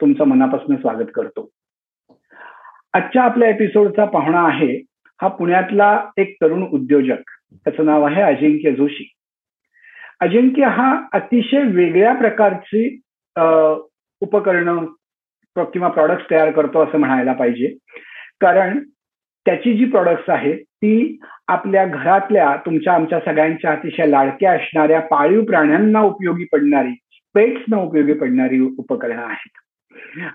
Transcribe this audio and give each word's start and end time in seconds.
तुमचं 0.00 0.24
मनापासून 0.24 0.76
स्वागत 0.76 1.10
करतो. 1.14 1.48
आजच्या 2.94 3.22
आपल्या 3.22 3.48
एपिसोडचा 3.48 4.04
पाहुणा 4.04 4.42
आहे 4.46 4.72
हा 5.22 5.28
पुण्यातला 5.28 5.98
एक 6.16 6.36
तरुण 6.42 6.62
उद्योजक. 6.62 7.30
त्याचं 7.64 7.84
नाव 7.84 8.02
आहे 8.02 8.22
अजिंक्य 8.22 8.72
जोशी. 8.72 9.10
अजिंक्य 10.20 10.66
हा 10.66 10.94
अतिशय 11.12 11.62
वेगळ्या 11.62 12.14
प्रकारची 12.14 13.00
उपकरणं 14.20 14.84
किंवा 15.56 15.88
प्रॉडक्ट्स 15.88 16.30
तयार 16.30 16.50
करतो 16.50 16.82
असं 16.84 16.98
म्हणायला 16.98 17.32
पाहिजे. 17.32 17.76
कारण 18.40 18.78
त्याची 19.46 19.76
जी 19.76 19.84
प्रॉडक्ट्स 19.84 20.30
आहेत 20.30 20.58
ती 20.58 21.18
आपल्या 21.48 21.84
घरातल्या 21.86 22.54
तुमच्या 22.66 22.94
आमच्या 22.94 23.20
सगळ्यांच्या 23.20 23.72
अतिशय 23.72 24.06
लाडक्या 24.06 24.52
असणाऱ्या 24.52 25.00
पाळीव 25.00 25.44
प्राण्यांना 25.44 26.00
उपयोगी 26.00 26.44
पडणारी 26.52 26.94
पेट्सना 27.34 27.76
उपयोगी 27.76 28.12
पडणारी 28.12 28.60
उपकरणं 28.60 29.22
आहेत. 29.22 29.58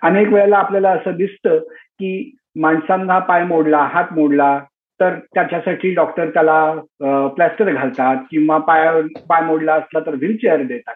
अनेक 0.04 0.28
वेळेला 0.28 0.58
आपल्याला 0.58 0.90
असं 0.90 1.16
दिसतं 1.16 1.58
की 2.00 2.36
माणसांना 2.56 3.20
पाय 3.20 3.44
मोडला 3.44 3.78
हात 3.94 4.14
मोडला 4.14 4.60
तर 5.00 5.18
त्याच्यासाठी 5.34 5.94
डॉक्टर 5.94 6.30
त्याला 6.30 7.28
प्लॅस्टर 7.36 7.72
घालतात 7.74 8.18
किंवा 8.32 8.58
पाय 8.58 9.02
पाय 9.30 9.42
मोडला 9.42 9.74
असला 9.74 10.00
तर 10.00 10.16
व्हीलचेअर 10.16 10.62
देतात. 10.64 10.96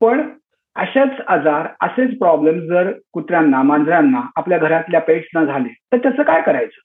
पण 0.00 0.28
अशाच 0.76 1.20
आजार 1.26 1.66
असेच 1.80 2.18
प्रॉब्लेम 2.18 2.60
जर 2.60 2.92
कुत्र्यांना 3.12 3.62
मांजरांना 3.62 4.20
आपल्या 4.36 4.58
घरातल्या 4.58 5.00
पेट्सना 5.00 5.44
झाले 5.44 5.74
तर 5.92 5.96
त्याचं 5.96 6.22
काय 6.22 6.42
करायचं? 6.42 6.80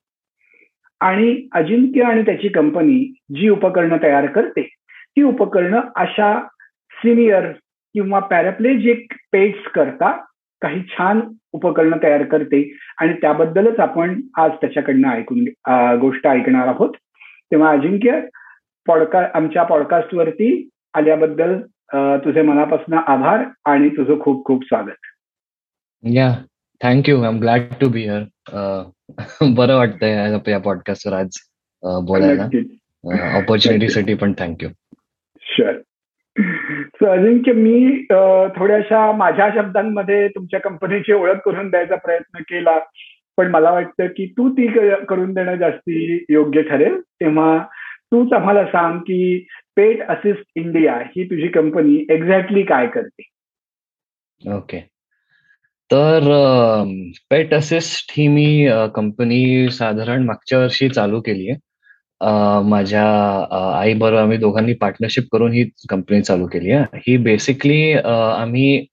आणि 1.01 1.47
अजिंक्य 1.51 2.03
आणि 2.03 2.21
त्याची 2.21 2.47
कंपनी 2.47 2.99
जी 3.35 3.49
उपकरणं 3.49 3.97
तयार 4.03 4.25
करते 4.25 4.61
ती 5.15 5.21
उपकरणं 5.21 5.81
अशा 5.95 6.39
सिनियर 6.91 7.51
किंवा 7.95 8.19
पॅराप्लेजिक 8.19 9.13
पेट्स 9.31 9.69
करता 9.71 10.11
काही 10.63 10.81
छान 10.89 11.21
उपकरणं 11.53 11.97
तयार 12.03 12.23
करते. 12.31 12.61
आणि 13.01 13.13
त्याबद्दलच 13.21 13.79
आपण 13.79 14.19
आज 14.37 14.51
त्याच्याकडनं 14.61 15.09
ऐकून 15.09 15.43
गोष्ट 16.01 16.27
ऐकणार 16.27 16.67
आहोत. 16.67 16.95
तेव्हा 17.51 17.71
अजिंक्य 17.71 18.19
पॉडका 18.87 19.27
आमच्या 19.33 19.63
पॉडकास्टवरती 19.63 20.69
आल्याबद्दल 20.93 21.59
तुझे 22.23 22.41
मनापासून 22.41 22.97
आभार 22.97 23.43
आणि 23.65 23.89
तुझं 23.97 24.19
खूप 24.21 24.45
खूप 24.45 24.63
स्वागत. 24.63 25.05
या 26.03 26.29
thank you 26.81 27.21
I 27.21 27.29
am 27.29 27.39
glad 27.39 27.61
to 27.81 27.89
be 27.89 28.01
here 28.01 28.23
बरं 29.57 29.75
वाटतंय 29.77 30.37
या 30.47 30.59
पॉडकास्टवर 30.59 31.17
आज 31.17 31.37
बोलायला. 32.05 32.47
ऑपॉर्च्युनिटीसाठी 33.37 34.13
पण 34.13 34.33
थँक्यू 34.39 34.69
अजिंक्य 37.07 37.51
मी 37.53 38.05
थोड्याशा 38.57 39.11
माझ्या 39.11 39.49
शब्दांमध्ये 39.55 40.27
तुमच्या 40.27 40.59
कंपनीची 40.59 41.13
ओळख 41.13 41.39
करून 41.45 41.69
द्यायचा 41.69 41.95
प्रयत्न 41.95 42.39
केला. 42.41 42.77
पण 43.37 43.51
मला 43.51 43.71
वाटतं 43.71 44.07
की 44.07 44.25
तू 44.37 44.49
ती 44.49 44.67
करून 45.09 45.33
देणं 45.33 45.55
जास्ती 45.55 46.25
योग्य 46.29 46.61
ठरेल. 46.61 46.99
तेव्हा 47.01 47.57
तूच 48.11 48.33
आम्हाला 48.33 48.65
सांग 48.65 48.99
की 48.99 49.45
पेट 49.75 50.01
असिस्ट 50.01 50.51
इंडिया 50.55 50.97
ही 51.07 51.23
तुझी 51.23 51.47
कंपनी 51.47 52.05
एक्झॅक्टली 52.09 52.63
काय 52.63 52.87
करते. 52.87 53.29
ओके 54.41 54.79
तर 55.91 56.29
पेट 57.31 57.53
असिस्ट 57.53 58.13
ही 58.17 58.27
मी 58.27 58.67
कंपनी 58.95 59.69
साधारण 59.69 60.23
मागच्या 60.23 60.59
वर्षी 60.59 60.89
चालू 60.89 61.19
केली 61.21 61.49
आहे 61.49 61.59
माझ्या 62.65 63.03
आई 63.79 63.93
बरोबर 63.93 64.21
आम्ही 64.21 64.37
दोघांनी 64.37 64.73
पार्टनरशिप 64.73 65.23
करून 65.31 65.51
ही 65.51 65.69
कंपनी 65.89 66.21
चालू 66.21 66.47
केली 66.47 66.71
आहे 66.71 66.97
ही 67.07 67.17
बेसिकली 67.17 67.93
आम्ही 67.93 68.85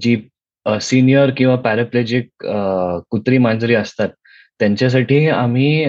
जी 0.00 0.16
सिनियर 0.66 1.30
किंवा 1.30 1.56
पॅराप्लेजिक 1.56 2.46
कुत्री 3.10 3.38
मांजरी 3.38 3.74
असतात 3.74 4.08
त्यांच्यासाठी 4.58 5.26
आम्ही 5.28 5.86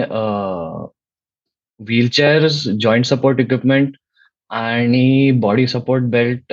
व्हीलचेअर्स 1.80 2.62
जॉईंट 2.80 3.04
सपोर्ट 3.04 3.40
इक्विपमेंट 3.40 3.92
आणि 4.50 5.30
बॉडी 5.30 5.66
सपोर्ट 5.66 6.02
बेल्ट 6.02 6.52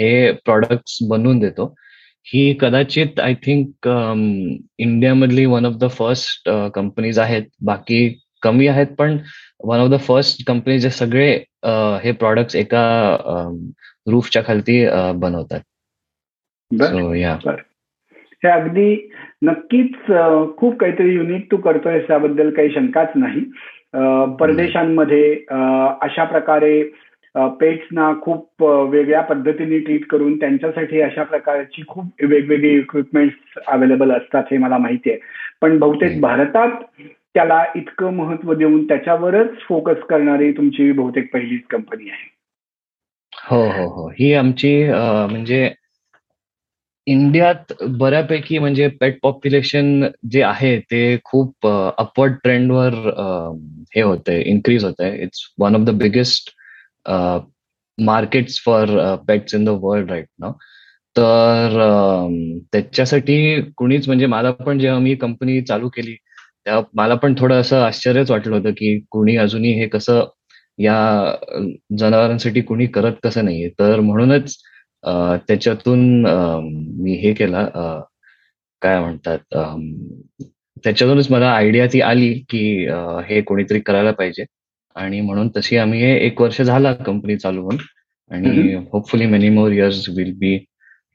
हे 0.00 0.32
प्रॉडक्ट्स 0.44 0.98
बनवून 1.08 1.38
देतो. 1.38 1.74
ही 2.24 2.52
कदाचित 2.60 3.20
I 3.20 3.34
think 3.34 3.88
इंडियामधली 4.78 5.44
one 5.46 5.66
of 5.66 5.74
the 5.80 5.90
first 5.90 6.50
companies 6.74 7.18
आहेत. 7.18 7.42
बाकी 7.60 8.18
कमी 8.46 8.66
आहेत 8.66 8.94
पण 8.98 9.16
one 9.64 9.78
of 9.78 9.90
the 9.90 9.98
first 10.06 10.46
company 10.48 10.78
जे 10.78 10.90
सगळे 10.90 11.30
हे 12.04 12.12
प्रॉडक्ट्स 12.12 12.56
एका 12.56 12.82
रूफच्या 14.10 14.42
खालती 14.46 14.84
बनवतात. 15.20 15.60
हे 18.44 18.48
अगदी 18.50 19.08
नक्कीच 19.42 19.94
खूप 20.58 20.76
काहीतरी 20.80 21.14
युनिक 21.14 21.50
तू 21.50 21.56
करतोय 21.56 21.98
त्याबद्दल 22.00 22.50
काही 22.50 22.70
शंकाच 22.74 23.12
नाही. 23.16 23.40
परदेशांमध्ये 24.40 25.32
अशा 26.02 26.24
प्रकारे 26.24 26.82
पेट्सना 27.60 28.12
खूप 28.22 28.62
वेगळ्या 28.90 29.20
पद्धतीने 29.20 29.78
ट्रीट 29.78 30.06
करून 30.10 30.38
त्यांच्यासाठी 30.40 31.00
अशा 31.00 31.22
प्रकारची 31.22 31.82
खूप 31.88 32.22
वेगवेगळी 32.22 32.76
इक्विपमेंट्स 32.78 33.58
अवेलेबल 33.68 34.10
असतात 34.10 34.44
हे 34.50 34.58
मला 34.58 34.78
माहिती 34.78 35.10
आहे. 35.10 35.18
पण 35.60 35.78
बहुतेक 35.78 36.20
भारतात 36.20 36.70
त्याला 37.36 37.64
इतकं 37.76 38.10
महत्त्व 38.10 38.52
देऊन 38.54 38.86
त्याच्यावरच 38.88 39.58
फोकस 39.68 40.02
करणारी 40.10 40.52
तुमची 40.52 40.92
बहुतेक 40.92 41.32
पहिलीच 41.32 41.62
कंपनी 41.70 42.10
आहे. 42.10 42.28
हो 43.32 43.62
हो 43.62 43.88
हो. 43.88 44.08
ही 44.08 44.32
आमची 44.34 44.88
म्हणजे 44.90 45.70
इंडियात 47.06 47.72
बऱ्यापैकी 47.98 48.58
म्हणजे 48.58 48.88
पेट 48.88 49.18
पॉप्युलेशन 49.22 50.06
जे 50.30 50.42
आहे 50.42 50.78
ते 50.80 51.18
खूप 51.24 51.66
अपवर्ड 51.66 52.34
ट्रेंडवर 52.42 52.94
हे 53.96 54.02
होतंय 54.02 54.40
इन्क्रीज 54.40 54.84
होत 54.84 55.00
आहे 55.00 55.22
it's 55.22 55.54
one 55.58 55.74
of 55.74 55.80
the 55.80 55.90
biggest 55.90 56.50
markets 57.98 58.62
for 58.64 59.14
pets 59.28 59.54
in 59.54 59.64
the 59.64 59.68
world 59.68 60.10
right 60.10 60.26
नाव 60.38 60.52
तर 61.16 61.78
त्याच्यासाठी 62.72 63.60
कुणीच 63.76 64.06
म्हणजे 64.06 64.26
मला 64.26 64.50
पण 64.50 64.78
जेव्हा 64.78 65.00
मी 65.00 65.14
कंपनी 65.14 65.60
चालू 65.60 65.88
केली 65.88 66.16
तेव्हा 66.66 66.82
मला 66.94 67.14
पण 67.14 67.34
थोडं 67.38 67.60
असं 67.60 67.80
आश्चर्यच 67.82 68.30
वाटलं 68.30 68.56
होतं 68.56 68.70
की 68.76 68.98
कुणी 69.10 69.36
अजूनही 69.36 69.72
हे 69.80 69.86
कसं 69.88 70.24
या 70.78 70.96
जनावरांसाठी 71.98 72.60
कुणी 72.60 72.86
करत 72.94 73.12
कसं 73.24 73.44
नाहीये. 73.44 73.68
तर 73.78 74.00
म्हणूनच 74.00 74.56
त्याच्यातून 75.48 76.00
मी 77.02 77.14
हे 77.18 77.32
केलं 77.34 77.68
काय 78.82 78.98
म्हणतात 79.00 79.38
त्याच्यातूनच 80.84 81.30
मला 81.30 81.50
आयडिया 81.52 81.86
ती 81.92 82.00
आली 82.00 82.32
की 82.50 82.60
हे 83.28 83.40
कोणीतरी 83.40 83.80
करायला 83.80 84.10
पाहिजे. 84.12 84.44
आणि 84.96 85.20
म्हणून 85.20 85.48
तशी 85.56 85.76
आम्ही 85.76 86.00
हे 86.00 86.16
एक 86.26 86.40
वर्ष 86.40 86.60
झाला 86.62 86.92
कंपनी 87.06 87.36
चालू 87.36 87.62
होऊन 87.62 87.76
आणि 88.30 88.74
hopefully 88.92 89.26
many 89.26 89.48
more 89.50 89.72
years 89.72 90.08
will 90.16 90.32
be 90.38 90.56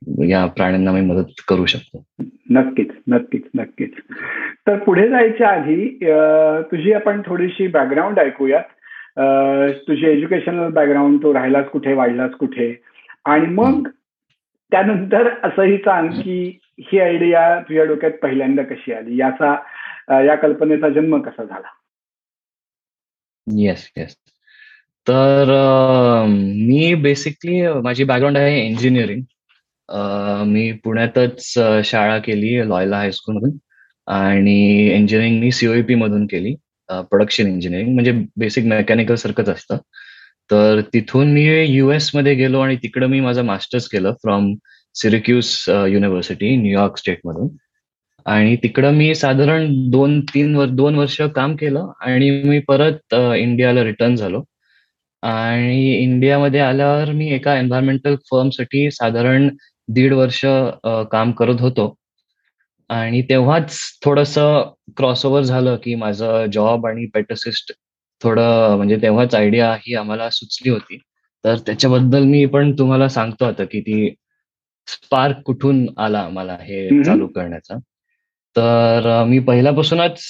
या 0.07 0.45
प्राण्यांना 0.45 0.91
मी 0.91 1.01
मदत 1.01 1.41
करू 1.47 1.65
शकतो. 1.65 2.03
नक्कीच 2.49 2.87
नक्कीच 3.07 3.41
नक्कीच. 3.55 3.91
तर 4.67 4.77
पुढे 4.77 5.09
जायच्या 5.09 5.49
आधी 5.49 5.99
तुझी 6.71 6.93
आपण 6.93 7.21
थोडीशी 7.25 7.67
बॅकग्राऊंड 7.67 8.19
ऐकूयात. 8.19 8.63
तुझी 9.73 10.05
एज्युकेशनल 10.05 10.69
बॅकग्राऊंड 10.69 11.23
तू 11.23 11.33
राहिलास 11.33 11.65
कुठे 11.65 11.93
वाढलास 11.93 12.31
कुठे? 12.31 12.81
आणि 13.25 13.45
मग 13.45 13.87
त्यानंतर 14.71 15.27
असंही 15.43 15.77
सांग 15.77 16.07
की 16.07 16.59
ही 16.79 16.99
आयडिया 16.99 17.59
तुझ्या 17.59 17.85
डोक्यात 17.85 18.11
पहिल्यांदा 18.11 18.63
कशी 18.63 18.93
आली? 18.93 19.17
याचा 19.19 19.55
या 20.23 20.35
कल्पनेचा 20.35 20.89
जन्म 20.89 21.21
कसा 21.21 21.43
झाला? 21.43 21.67
येस 23.57 23.91
येस 23.97 24.15
तर 25.07 25.45
मी 26.27 26.93
बेसिकली 26.93 27.67
माझी 27.67 28.03
बॅकग्राऊंड 28.03 28.37
आहे 28.37 28.65
इंजिनिअरिंग 28.65 29.21
मी 30.47 30.71
पुण्यातच 30.83 31.53
शाळा 31.85 32.17
केली 32.17 32.57
लॉयला 32.69 32.97
हायस्कूल 32.97 33.35
मधून 33.35 33.51
आणि 34.07 34.87
इंजिनिअरिंग 34.95 35.39
मी 35.39 35.51
सीओईपी 35.51 35.95
मधून 35.95 36.25
केली 36.27 36.53
प्रोडक्शन 36.89 37.47
इंजिनिअरिंग 37.47 37.93
म्हणजे 37.93 38.11
बेसिक 38.37 38.65
मेकॅनिकल 38.65 39.15
सारखंच 39.15 39.49
असतं. 39.49 39.77
तर 40.51 40.81
तिथून 40.93 41.31
मी 41.33 41.43
युएसमध्ये 41.65 42.33
गेलो 42.35 42.59
आणि 42.59 42.75
तिकडं 42.83 43.07
मी 43.07 43.19
माझं 43.19 43.43
मास्टर्स 43.45 43.87
केलं 43.89 44.13
from 44.13 44.53
Syracuse 44.95 45.65
university 45.69 46.55
New York 46.55 46.97
state 46.97 47.19
मधून. 47.25 47.47
आणि 48.25 48.55
तिकडं 48.63 48.93
मी 48.93 49.13
साधारण 49.15 49.67
दोन 49.91 50.19
तीन 50.33 50.55
वर 50.55 50.65
दोन 50.69 50.95
वर्ष 50.95 51.21
काम 51.35 51.55
केलं 51.55 51.91
आणि 52.01 52.29
मी 52.43 52.59
परत 52.67 53.13
इंडियाला 53.13 53.83
रिटर्न 53.83 54.15
झालो. 54.15 54.43
आणि 55.23 55.93
इंडियामध्ये 55.95 56.59
आल्यावर 56.59 57.11
मी 57.11 57.29
एका 57.33 57.57
एन्व्हायरमेंटल 57.59 58.15
फर्मसाठी 58.31 58.89
साधारण 58.91 59.49
दीड 59.93 60.13
वर्ष 60.13 60.41
काम 61.11 61.31
करत 61.31 61.61
होतो. 61.61 61.93
आणि 62.89 63.21
तेव्हाच 63.21 63.77
थोडस 64.05 64.33
क्रॉसओव्हर 64.97 65.43
झालं 65.43 65.75
की 65.83 65.95
माझं 65.95 66.45
जॉब 66.53 66.87
आणि 66.87 67.05
पेटसिस्ट 67.13 67.71
थोडं 68.21 68.75
म्हणजे 68.77 68.97
तेव्हाच 69.01 69.35
आयडिया 69.35 69.73
ही 69.81 69.95
आम्हाला 69.95 70.29
सुचली 70.29 70.71
होती. 70.71 70.97
तर 71.43 71.57
त्याच्याबद्दल 71.57 72.23
मी 72.23 72.45
पण 72.45 72.71
तुम्हाला 72.79 73.07
सांगतो 73.09 73.45
आता 73.45 73.63
की 73.65 73.81
ती 73.81 74.13
स्पार्क 74.87 75.37
कुठून 75.45 75.85
आला 75.97 76.27
मला 76.29 76.57
हे 76.61 77.03
चालू 77.03 77.27
करण्याचा. 77.27 77.77
तर 78.55 79.23
मी 79.27 79.39
पहिल्यापासूनच 79.39 80.23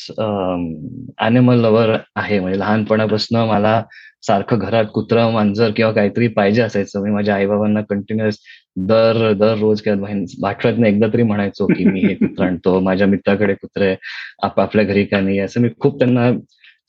अॅनिमल 1.17 1.59
लवर 1.59 1.97
आहे. 2.15 2.39
म्हणजे 2.39 2.59
लहानपणापासून 2.59 3.37
मला 3.49 3.81
सारखं 4.27 4.59
घरात 4.59 4.85
कुत्रा 4.93 5.29
मांजर 5.29 5.71
किंवा 5.75 5.91
काहीतरी 5.91 6.27
पाहिजे 6.27 6.61
असायचं. 6.61 7.01
मी 7.03 7.11
माझ्या 7.11 7.35
आईबाबांना 7.35 7.81
कंटिन्युअस 7.89 8.37
दर 8.75 9.31
दररोज 9.33 9.81
किंवा 9.81 10.09
आठवड्यातनं 10.49 10.87
एकदा 10.87 11.07
तरी 11.13 11.23
म्हणायचो 11.23 11.65
की 11.67 11.85
मी 11.85 11.99
हे 12.01 12.13
कुत्रा 12.15 12.45
आणतो 12.47 12.79
माझ्या 12.79 13.07
मित्राकडे 13.07 13.53
कुत्रे 13.53 13.95
आपापल्या 14.43 14.85
घरी 14.85 15.03
का 15.05 15.19
नाही 15.21 15.39
असं 15.39 15.61
मी 15.61 15.69
खूप 15.79 15.97
त्यांना 15.99 16.29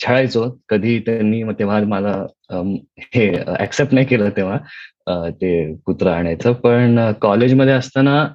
छळायचो. 0.05 0.49
कधी 0.69 0.99
त्यांनी 1.07 1.43
मग 1.43 1.55
तेव्हा 1.59 1.81
मला 1.89 2.15
हे 3.15 3.29
ऍक्सेप्ट 3.61 3.95
नाही 3.95 4.07
केलं 4.07 4.31
तेव्हा 4.37 5.31
ते 5.41 5.53
कुत्रा 5.87 6.15
आणायचं. 6.17 6.53
पण 6.53 7.13
कॉलेजमध्ये 7.23 7.73
असताना 7.75 8.27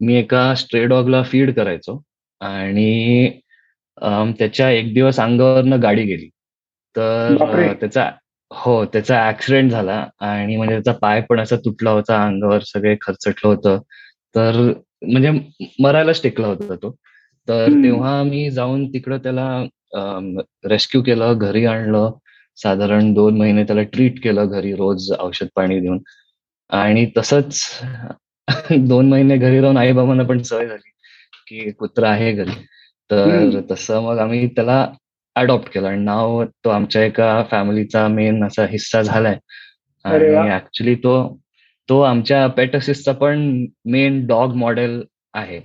मी 0.00 0.14
एका 0.18 0.54
स्ट्रे 0.54 0.84
डॉगला 0.86 1.22
फीड 1.22 1.54
करायचो 1.54 2.00
आणि 2.40 3.30
त्याच्या 4.38 4.70
एक 4.70 4.92
दिवस 4.94 5.20
अंगावरनं 5.20 5.82
गाडी 5.82 6.04
गेली. 6.04 6.28
तर 6.96 7.72
त्याचा 7.80 8.10
हो 8.54 8.84
त्याचा 8.84 9.28
ऍक्सिडेंट 9.28 9.70
झाला 9.70 10.06
आणि 10.20 10.56
म्हणजे 10.56 10.74
त्याचा 10.74 10.92
पाय 10.92 11.20
पण 11.20 11.40
असा 11.40 11.56
तुटला 11.56 11.90
होता 11.90 12.24
अंगावर 12.24 12.58
सगळे 12.58 12.96
खरचटलं 13.00 13.48
होतं. 13.48 13.78
तर 14.34 14.72
म्हणजे 15.02 15.30
मरायलाच 15.80 16.22
टेकला 16.22 16.46
होता 16.46 16.74
तो. 16.74 16.96
तर 17.48 17.68
तेव्हा 17.84 18.22
मी 18.22 18.50
जाऊन 18.50 18.88
तिकडं 18.88 19.18
त्याला 19.18 19.64
रेस्क्यू 20.64 21.02
केलं 21.02 21.38
घरी 21.38 21.64
आणलं. 21.64 22.12
साधारण 22.56 23.12
दोन 23.14 23.36
महिने 23.36 23.64
त्याला 23.64 23.82
ट्रीट 23.82 24.22
केलं 24.24 24.48
घरी 24.48 24.74
रोज 24.74 25.12
औषध 25.20 25.46
पाणी 25.54 25.80
देऊन. 25.80 25.98
आणि 26.70 27.06
तसंच 27.16 27.60
दोन 28.70 29.08
महिने 29.08 29.36
घरी 29.36 29.60
राहून 29.60 29.76
आई 29.76 29.92
बाबांना 29.92 30.22
पण 30.22 30.42
सवय 30.42 30.66
झाली 30.66 30.90
की 31.48 31.70
कुत्रा 31.70 32.10
आहे 32.10 32.32
घरी. 32.32 32.52
तर 33.10 33.60
तसं 33.70 34.02
मग 34.02 34.18
आम्ही 34.18 34.46
त्याला 34.46 34.88
अडॉप्ट 35.36 35.72
केला. 35.72 35.88
आणि 35.88 36.04
नाव 36.04 36.44
तो 36.44 36.70
आमच्या 36.70 37.04
एका 37.04 37.44
फॅमिलीचा 37.50 38.08
मेन 38.08 38.44
असा 38.44 38.66
हिस्सा 38.66 39.02
झालाय. 39.02 39.38
आणि 40.04 40.50
ऍक्च्युली 40.50 40.94
तो 40.94 41.40
तो 41.88 42.00
आमच्या 42.00 42.46
पेटसिसचा 42.46 43.12
पण 43.12 43.66
मेन 43.84 44.26
डॉग 44.26 44.54
मॉडेल 44.54 45.02
आहे. 45.34 45.60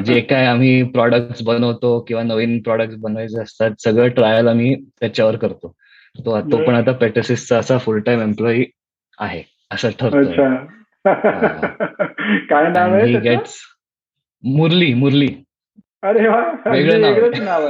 जे 0.00 0.20
काय 0.30 0.46
आम्ही 0.46 0.82
प्रॉडक्ट 0.82 1.42
बनवतो 1.44 2.00
किंवा 2.00 2.22
नवीन 2.22 2.62
प्रॉडक्ट 2.62 2.94
बनवायचे 2.98 3.40
असतात 3.40 3.70
सगळं 3.78 4.08
ट्रायल 4.08 4.48
आम्ही 4.48 4.74
त्याच्यावर 5.00 5.36
करतो. 5.36 5.74
तो 6.18 6.40
तो 6.40 6.56
पण 6.56 6.74
आता 6.74 6.92
पेटसिसचा 6.92 7.58
असा 7.58 7.78
फुल 7.78 8.00
टाइम 8.00 8.20
एम्प्लॉई 8.20 8.64
आहे 9.18 9.42
असं 9.70 9.90
ठरतं 10.00 10.56
काय 12.50 12.68
नाव 12.68 12.94
आहे 12.94 13.18
गेट्स 13.18 13.56
मुरली 14.44 14.94
मुरली. 14.94 15.28
अरे 16.02 16.28
वेगळं 16.66 17.44
नाव 17.44 17.66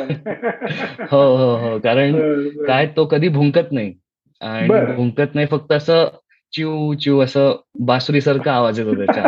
हो 1.11 1.23
हो 1.37 1.55
हो. 1.57 1.79
कारण 1.79 2.19
काय 2.67 2.87
तो 2.87 3.05
कधी 3.05 3.29
भुंकत 3.29 3.73
नाही. 3.73 3.93
आणि 4.41 4.95
भुंकत 4.95 5.35
नाही 5.35 5.47
फक्त 5.47 5.73
असं 5.73 6.09
चिव 6.53 6.93
चिव 6.95 7.23
असं 7.23 7.57
बासुरी 7.81 8.21
सारखा 8.21 8.53
आवाज 8.53 8.79
येतो 8.81 8.95
त्याच्या 8.95 9.25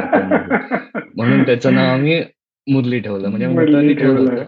म्हणून 1.16 1.42
त्याचं 1.42 1.74
नाव 1.74 1.86
आम्ही 1.86 2.22
मुरली 2.66 3.00
ठेवलं. 3.00 3.28
म्हणजे 3.28 3.46
मुलांनी 3.46 3.94
ठेवलं 3.94 4.30
होतं. 4.30 4.44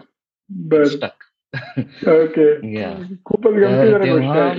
ओके 2.11 2.53
खूपच 3.25 3.53
तेव्हा 4.03 4.51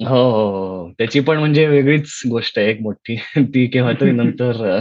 हो, 0.00 0.30
हो, 0.30 0.50
हो. 0.50 0.92
त्याची 0.98 1.20
पण 1.20 1.38
म्हणजे 1.38 1.66
वेगळीच 1.66 2.20
गोष्ट 2.30 2.58
आहे 2.58 2.70
एक 2.70 2.80
मोठी. 2.80 3.16
ती 3.54 3.66
केव्हा 3.66 3.92
तरी 4.00 4.10
नंतर 4.10 4.80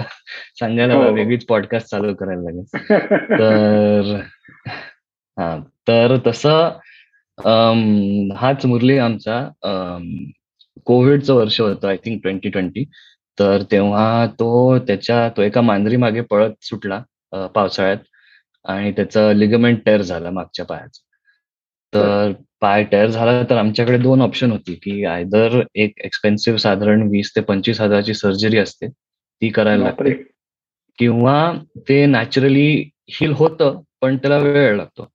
सांगायला 0.59 0.93
हो. 0.93 1.11
वेगळीच 1.11 1.45
पॉडकास्ट 1.45 1.87
चालू 1.87 2.13
करायला 2.13 2.41
लागेल. 2.41 2.63
तर 3.39 4.15
हा 5.37 5.57
तर 5.87 6.17
तसं 6.27 6.69
हाच 8.35 8.65
मुरली 8.65 8.97
आमचा 8.97 9.49
कोविडचं 10.85 11.33
वर्ष 11.33 11.61
होतं 11.61 11.87
आय 11.87 11.97
थिंक 11.97 12.21
ट्वेंटी 12.21 12.49
ट्वेंटी 12.49 12.83
तर 13.39 13.61
तेव्हा 13.71 14.25
तो 14.39 14.77
त्याच्या 14.79 15.29
तो 15.29 15.41
एका 15.41 15.61
मांजरी 15.61 15.95
मागे 15.95 16.21
पळत 16.21 16.51
सुटला 16.61 17.01
पावसाळ्यात 17.55 17.97
आणि 18.65 18.91
त्याचं 18.91 19.31
लिगमेंट 19.33 19.79
टेअर 19.85 20.01
झालं 20.01 20.29
मागच्या 20.29 20.65
पायाचं. 20.65 21.01
तर 21.93 22.31
पाय 22.61 22.83
टेअर 22.83 23.07
झाला 23.07 23.41
तर 23.49 23.57
आमच्याकडे 23.57 23.97
दोन 23.97 24.21
ऑप्शन 24.21 24.51
होती 24.51 24.73
की 24.83 25.03
आयदर 25.05 25.61
एक 25.75 25.93
एक्सपेन्सिव्ह 26.05 26.57
साधारण 26.59 27.01
वीस 27.11 27.31
ते 27.35 27.41
पंचवीस 27.41 27.81
हजाराची 27.81 28.13
सर्जरी 28.13 28.57
असते 28.57 28.87
ती 28.89 29.49
करायला 29.49 29.83
लागते. 29.83 30.13
किंवा 30.99 31.51
ते 31.89 32.05
नॅचरली 32.05 32.69
हिल 33.19 33.31
होतं 33.37 33.81
पण 34.01 34.17
त्याला 34.17 34.37
वेळ 34.37 34.75
लागतो. 34.77 35.07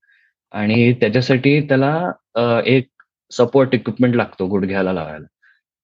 आणि 0.54 0.92
त्याच्यासाठी 1.00 1.60
त्याला 1.68 2.60
एक 2.66 2.88
सपोर्ट 3.32 3.74
इक्विपमेंट 3.74 4.14
लागतो 4.16 4.46
गुडघ्याला 4.48 4.92
लावायला. 4.92 5.26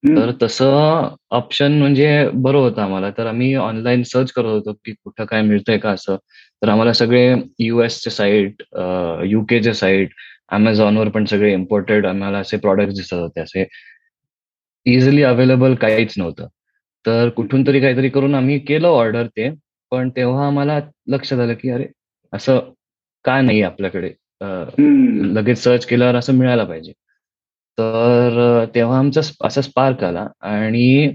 तर 0.04 0.30
तसं 0.42 1.08
ऑप्शन 1.30 1.72
म्हणजे 1.78 2.28
बरं 2.34 2.58
होतं 2.58 2.82
आम्हाला. 2.82 3.10
तर 3.18 3.26
आम्ही 3.26 3.54
ऑनलाईन 3.54 4.02
सर्च 4.02 4.32
करत 4.32 4.46
होतो 4.46 4.72
की 4.84 4.92
कुठं 5.04 5.24
काय 5.24 5.42
मिळतंय 5.42 5.78
का 5.78 5.90
असं. 5.90 6.16
तर 6.62 6.68
आम्हाला 6.68 6.92
सगळे 6.92 7.34
युएसचे 7.58 8.10
साईट 8.10 8.62
युकेचे 9.26 9.74
साईट 9.74 10.10
अमेझॉनवर 10.52 11.08
पण 11.08 11.24
सगळे 11.24 11.52
इम्पोर्टेड 11.52 12.06
आम्हाला 12.06 12.38
असे 12.38 12.56
प्रॉडक्ट 12.56 12.92
दिसत 12.94 13.14
होते. 13.14 13.40
असे 13.40 13.64
इझिली 14.86 15.22
अवेलेबल 15.22 15.74
काहीच 15.74 16.14
नव्हतं. 16.18 16.46
तर 17.04 17.28
कुठून 17.36 17.66
तरी 17.66 17.80
काहीतरी 17.80 18.08
करून 18.08 18.34
आम्ही 18.34 18.58
केलं 18.58 18.88
ऑर्डर 18.88 19.26
ते 19.36 19.50
पण 19.92 20.08
तेव्हा 20.16 20.46
आम्हाला 20.46 20.78
लक्षात 21.10 21.38
आलं 21.40 21.54
की 21.60 21.70
अरे 21.70 21.86
असं 22.32 22.58
का 23.24 23.40
नाही 23.40 23.62
आपल्याकडे? 23.62 24.10
लगेच 25.34 25.62
सर्च 25.62 25.84
केल्यावर 25.86 26.14
असं 26.16 26.34
मिळायला 26.34 26.64
पाहिजे. 26.64 26.92
तर 27.78 28.64
तेव्हा 28.74 28.98
आमचा 28.98 29.20
असा 29.46 29.60
स्पार्क 29.60 30.02
आला 30.04 30.26
आणि 30.42 31.06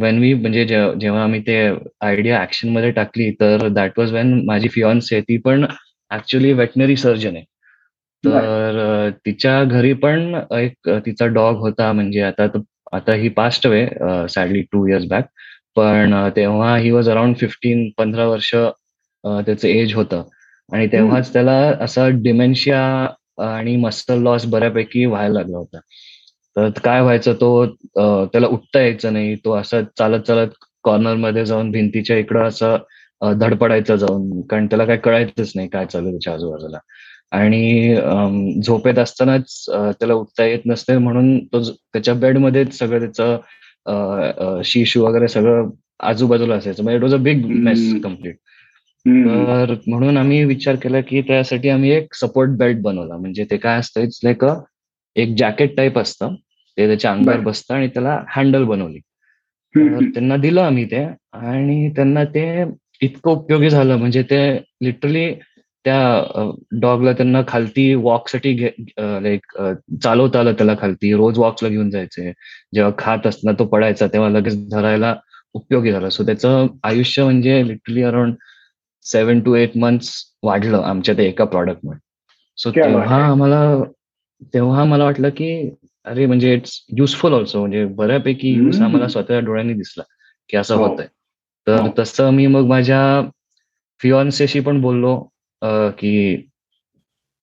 वेन 0.00 0.18
वी 0.20 0.32
म्हणजे 0.34 0.64
जेव्हा 0.66 1.22
आम्ही 1.22 1.40
ते 1.40 1.56
आयडिया 2.00 2.42
ऍक्शनमध्ये 2.42 2.90
टाकली 2.90 3.30
तर 3.40 3.66
दॅट 3.68 3.98
वॉज 3.98 4.12
वेन 4.12 4.32
माझी 4.46 4.68
फिऑन्स 4.68 5.12
आहे 5.12 5.20
ती 5.22 5.36
पण 5.38 5.64
ऍक्च्युली 6.10 6.52
वेटनरी 6.52 6.96
सर्जन 6.96 7.36
आहे. 7.36 7.44
तर 8.24 9.10
तिच्या 9.26 9.62
घरी 9.64 9.92
पण 9.94 10.34
एक 10.52 10.88
तिचा 11.06 11.26
डॉग 11.28 11.58
होता 11.58 11.92
म्हणजे 11.92 12.20
आता 12.22 12.46
आता 12.92 13.14
he 13.14 13.28
passed 13.30 13.66
away 13.66 13.86
sadly 14.30 14.60
two 14.72 14.86
years 14.86 15.04
back 15.08 15.24
पण 15.76 16.14
तेव्हा 16.36 16.76
ही 16.76 16.90
वॉज 16.90 17.08
अराउंड 17.10 17.36
फिफ्टीन 17.36 17.88
पंधरा 17.98 18.26
वर्ष 18.26 18.54
त्याचं 18.54 19.68
एज 19.68 19.94
होतं. 19.94 20.22
आणि 20.72 20.86
तेव्हाच 20.92 21.32
त्याला 21.32 21.52
असं 21.80 22.22
डिमेन्शिया 22.22 22.80
आणि 23.46 23.76
मसल 23.76 24.22
लॉस 24.22 24.46
बऱ्यापैकी 24.50 25.04
व्हायला 25.06 25.34
लागला 25.34 25.56
होता. 25.58 25.78
तर 26.56 26.68
काय 26.84 27.00
व्हायचं 27.02 27.34
तो 27.40 27.66
त्याला 28.32 28.46
उठता 28.46 28.80
यायचं 28.80 29.12
नाही. 29.12 29.34
तो 29.44 29.52
असं 29.56 29.82
चालत 29.98 30.20
चालत 30.26 30.54
कॉर्नरमध्ये 30.84 31.44
जाऊन 31.46 31.70
भिंतीच्या 31.70 32.16
इकडं 32.18 32.44
असं 32.48 32.76
धडपडायचं 33.40 33.96
जाऊन. 33.96 34.40
कारण 34.50 34.66
त्याला 34.66 34.84
काय 34.86 34.96
कळायचंच 34.96 35.52
नाही 35.56 35.68
काय 35.68 35.86
चालू 35.86 36.10
त्याच्या 36.10 36.32
आजूबाजूला. 36.34 36.78
आणि 37.32 38.60
झोपेत 38.66 38.98
असतानाच 38.98 39.64
त्याला 39.68 40.14
उठता 40.14 40.44
येत 40.44 40.66
नसते 40.66 40.96
म्हणून 40.98 41.38
तो 41.52 41.62
त्याच्या 41.62 42.14
बेडमध्येच 42.14 42.78
सगळं 42.78 42.98
त्याचं 43.00 44.62
शिशू 44.64 45.04
वगैरे 45.04 45.28
सगळं 45.28 45.70
आजूबाजूला 46.00 46.54
असायचं. 46.54 46.82
म्हणजे 46.82 46.96
it 46.96 47.02
was 47.02 47.14
a 47.14 47.22
big 47.22 47.44
mess 47.46 47.92
complete 48.02 48.36
तर 49.06 49.74
म्हणून 49.86 50.16
आम्ही 50.16 50.42
विचार 50.44 50.76
केला 50.82 51.00
की 51.00 51.20
त्यासाठी 51.28 51.68
आम्ही 51.68 51.90
एक 51.92 52.14
सपोर्ट 52.14 52.50
बेल्ट 52.58 52.80
बनवला. 52.82 53.16
म्हणजे 53.16 53.44
ते 53.50 53.56
काय 53.56 53.78
असतं 53.78 54.00
इट्स 54.02 54.20
लाईक 54.24 54.44
अ 54.44 54.54
एक 55.16 55.34
जॅकेट 55.38 55.76
टाईप 55.76 55.98
असतं. 55.98 56.34
ते 56.78 56.86
त्याच्या 56.86 57.10
अंगावर 57.12 57.40
बसतं 57.40 57.74
आणि 57.74 57.88
त्याला 57.88 58.20
हँडल 58.28 58.64
बनवली. 58.64 58.98
तर 59.74 60.04
त्यांना 60.14 60.36
दिलं 60.36 60.60
आम्ही 60.62 60.84
ते 60.90 61.04
आणि 61.32 61.88
त्यांना 61.96 62.24
ते 62.24 62.44
इतकं 63.02 63.30
उपयोगी 63.30 63.70
झालं. 63.70 63.96
म्हणजे 63.96 64.22
ते 64.30 64.40
लिटरली 64.82 65.26
त्या 65.86 66.52
डॉगला 66.80 67.12
त्यांना 67.12 67.40
खालती 67.48 67.92
वॉकसाठी 67.94 68.54
लाईक 68.60 69.56
चालवता 70.02 70.40
आलं 70.40 70.52
त्याला 70.52 70.74
खालती 70.80 71.12
रोज 71.12 71.38
वॉक्सला 71.38 71.68
घेऊन 71.68 71.90
जायचे 71.90 72.32
जेव्हा 72.74 72.90
खात 72.98 73.26
असताना 73.26 73.52
तो 73.58 73.64
पडायचा 73.64 74.06
तेव्हा 74.06 74.28
लगेच 74.30 74.56
धरायला 74.70 75.14
उपयोगी 75.54 75.92
झाला 75.92 76.10
सो 76.10 76.24
त्याचं 76.24 76.66
आयुष्य 76.82 77.24
म्हणजे 77.24 77.66
literally 77.68 78.02
around 78.02 78.34
seven 79.06 79.40
to 79.40 79.54
eight 79.54 79.76
months 79.76 80.10
वाढलं 80.42 80.82
आमच्या 80.82 81.14
ते 81.18 81.26
एका 81.26 81.44
प्रॉडक्टमुळे 81.44 81.98
सो 82.58 82.70
तेव्हा. 82.70 83.22
आम्हाला 83.24 83.60
तेव्हा 84.54 84.84
मला 84.84 85.04
वाटलं 85.04 85.28
की 85.28 85.50
अरे 86.06 86.26
म्हणजे 86.26 86.52
इट्स 86.54 86.80
युजफुल 86.98 87.32
ऑल्सो 87.34 87.60
म्हणजे 87.60 87.84
बऱ्यापैकी 87.94 88.52
यूज. 88.54 88.80
आम्हाला 88.82 89.08
स्वतःच्या 89.08 89.38
डोळ्यांनी 89.40 89.72
दिसला 89.74 90.02
की 90.50 90.56
असं 90.56 90.74
हो. 90.76 90.86
होतंय 90.86 91.06
तर 91.66 91.80
हो. 91.80 91.88
तसं 91.98 92.30
मी 92.30 92.46
मग 92.46 92.66
माझ्या 92.66 93.00
फिऑन्सेशी 94.00 94.60
पण 94.60 94.80
बोललो 94.80 95.16
की 95.98 96.36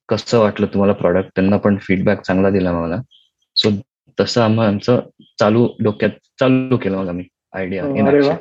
कसं 0.10 0.40
वाटलं 0.40 0.66
तुम्हाला 0.66 0.94
प्रॉडक्ट 0.94 1.30
त्यांना 1.36 1.58
पण 1.58 1.78
फीडबॅक 1.82 2.22
चांगला 2.22 2.50
दिला 2.50 2.72
मला. 2.72 2.98
सो 3.56 3.70
तसं 4.20 4.42
आम्ही 4.42 4.66
आमचं 4.66 5.00
चालू 5.40 5.68
डोक्यात 5.84 6.12
चालू 6.40 6.78
केलं 6.78 6.98
मग 6.98 7.08
आम्ही 7.10 7.26
आयडिया. 7.54 8.36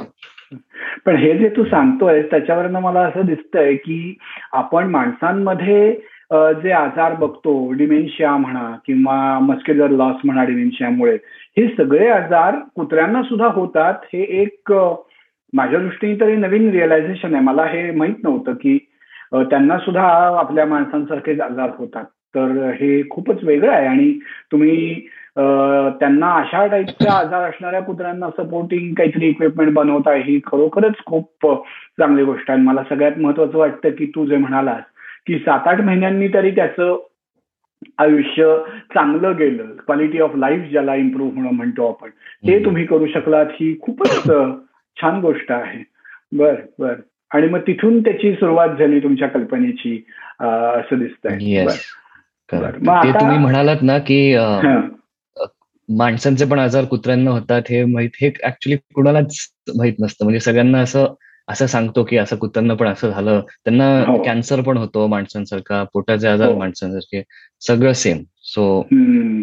पण 1.06 1.16
हे 1.16 1.36
जे 1.38 1.48
तू 1.48 1.64
सांगतोय 1.64 2.22
त्याच्यावरनं 2.22 2.80
मला 2.80 3.00
असं 3.00 3.26
दिसतंय 3.26 3.74
की 3.76 4.16
आपण 4.52 4.90
माणसांमध्ये 4.90 5.92
जे 6.32 6.70
आजार 6.72 7.14
बघतो 7.14 7.72
डिमेन्शिया 7.72 8.36
म्हणा 8.36 8.70
किंवा 8.86 9.38
मस्क्युलर 9.38 9.90
लॉस 9.90 10.20
म्हणा 10.24 10.44
डिमेन्शियामुळे 10.44 11.16
हे 11.56 11.66
सगळे 11.76 12.08
आजार 12.08 12.58
कुत्र्यांना 12.74 13.22
सुद्धा 13.22 13.46
होतात. 13.46 13.94
हे 14.12 14.22
एक 14.42 14.72
माझ्या 15.52 15.80
दृष्टीने 15.80 16.20
तरी 16.20 16.36
नवीन 16.36 16.70
रिअलायझेशन 16.70 17.34
आहे. 17.34 17.44
मला 17.44 17.64
हे 17.64 17.90
माहीत 17.90 18.22
नव्हतं 18.24 18.52
की 18.52 18.78
त्यांना 19.34 19.78
सुद्धा 19.78 20.02
आपल्या 20.38 20.64
माणसांसारखेच 20.66 21.40
आजार 21.40 21.70
होतात. 21.78 22.04
तर 22.34 22.70
हे 22.80 23.02
खूपच 23.10 23.42
वेगळं 23.44 23.72
आहे 23.72 23.86
आणि 23.86 24.12
तुम्ही 24.52 25.06
त्यांना 26.00 26.30
अशा 26.34 26.66
टाईपच्या 26.66 27.12
आजार 27.12 27.48
असणाऱ्या 27.48 27.80
कुत्र्यांना 27.82 28.28
सपोर्टिंग 28.38 28.92
काहीतरी 28.94 29.28
इक्विपमेंट 29.28 29.72
बनवताय 29.74 30.20
ही 30.22 30.38
खरोखरच 30.46 31.04
खूप 31.06 31.46
चांगली 31.98 32.24
गोष्ट 32.24 32.50
आहे. 32.50 32.60
मला 32.62 32.82
सगळ्यात 32.88 33.18
महत्वाचं 33.18 33.58
वाटतं 33.58 33.90
की 33.90 34.06
तू 34.06 34.26
जे 34.26 34.36
म्हणालास 34.36 34.82
की 35.26 35.38
सात 35.38 35.68
आठ 35.68 35.80
महिन्यांनी 35.80 36.28
तरी 36.28 36.50
त्याचं 36.50 36.96
आयुष्य 37.98 38.56
चांगलं 38.94 39.36
गेलं. 39.38 39.66
क्वालिटी 39.86 40.18
ऑफ 40.20 40.36
लाईफ 40.36 40.70
ज्याला 40.70 40.94
इम्प्रूव्ह 40.94 41.34
होणं 41.36 41.52
म्हणतो 41.52 41.88
आपण. 41.88 42.08
ते. 42.08 42.64
तुम्ही 42.64 42.84
करू 42.86 43.06
शकलात 43.06 43.46
ही 43.52 43.76
खूपच 43.82 44.26
छान 45.00 45.20
गोष्ट 45.20 45.52
आहे. 45.52 45.82
बर 46.36 46.54
बर. 46.78 46.94
आणि 47.32 47.46
मग 47.46 47.58
तिथून 47.58 48.00
त्याची 48.00 48.32
सुरुवात 48.32 48.68
झाली 48.68 49.02
तुमच्या 49.02 49.28
कल्पनेची 49.28 50.04
असं 50.40 50.98
दिसतंय. 50.98 51.38
येस 51.40 51.82
बरं, 52.52 52.60
करेक्ट 52.60 52.88
मग 52.88 53.02
ते 53.04 53.08
आता- 53.08 53.20
तुम्ही 53.20 53.38
म्हणालात 53.38 53.76
ना 53.82 53.98
की 53.98 54.34
हं. 54.34 54.80
माणसांचे 55.88 56.44
पण 56.44 56.58
आजार 56.58 56.84
कुत्र्यांना 56.84 57.30
होतात 57.30 57.62
हे 57.70 57.84
माहीत 57.84 58.10
हे 58.20 58.26
ऍक्च्युली 58.26 58.76
कुणालाच 58.94 59.36
माहीत 59.76 59.92
नसतं. 60.00 60.24
म्हणजे 60.24 60.40
सगळ्यांना 60.40 60.78
असं 60.78 61.06
असं 61.48 61.66
सांगतो 61.66 62.04
की 62.04 62.16
असं 62.16 62.36
कुत्र्यांना 62.36 62.74
पण 62.74 62.86
असं 62.86 63.10
झालं. 63.10 63.40
त्यांना 63.40 64.04
हो. 64.06 64.22
कॅन्सर 64.22 64.60
पण 64.60 64.76
होतो 64.76 65.06
माणसांसारखा 65.06 65.84
पोटाचे 65.92 66.28
आजार 66.28 66.48
हो. 66.48 66.58
माणसांसारखे. 66.58 67.22
सगळं 67.60 67.92
सेम 67.92 68.18
सो. 68.44 68.88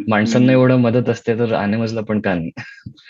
माणसांना 0.07 0.51
एवढं 0.51 0.77
मदत 0.77 1.09
असते 1.09 1.39
तर 1.39 1.55
ॲनिमल्सला 1.55 2.01
पण 2.01 2.19
का 2.19 2.33
नाही? 2.33 2.49